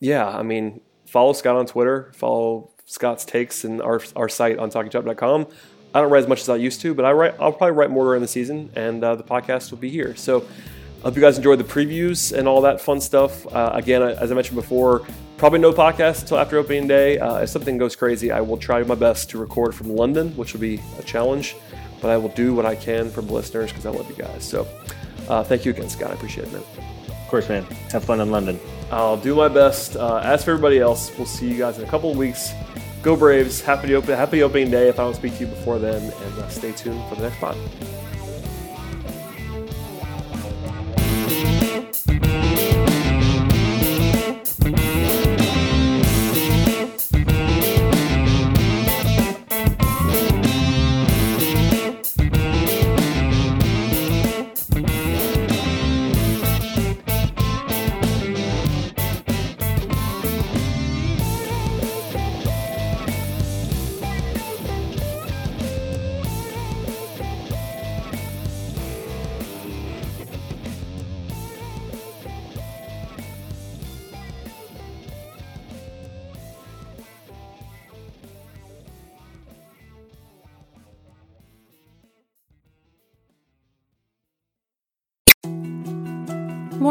[0.00, 2.10] yeah, I mean, follow Scott on Twitter.
[2.16, 5.46] Follow Scott's takes and our our site on TalkingChop.com.
[5.94, 7.34] I don't write as much as I used to, but I write.
[7.40, 10.14] I'll probably write more during the season, and uh, the podcast will be here.
[10.16, 10.46] So.
[10.98, 13.46] I hope you guys enjoyed the previews and all that fun stuff.
[13.46, 17.20] Uh, again, as I mentioned before, probably no podcast until after opening day.
[17.20, 20.54] Uh, if something goes crazy, I will try my best to record from London, which
[20.54, 21.54] will be a challenge,
[22.02, 24.42] but I will do what I can for the listeners because I love you guys.
[24.42, 24.66] So
[25.28, 26.10] uh, thank you again, Scott.
[26.10, 26.64] I appreciate it, man.
[27.08, 27.62] of course, man.
[27.92, 28.58] Have fun in London.
[28.90, 29.94] I'll do my best.
[29.94, 32.52] Uh, as for everybody else, we'll see you guys in a couple of weeks.
[33.02, 33.60] Go Braves!
[33.60, 34.88] Happy open, happy opening day.
[34.88, 37.38] If I don't speak to you before then, and uh, stay tuned for the next
[37.38, 37.56] pod.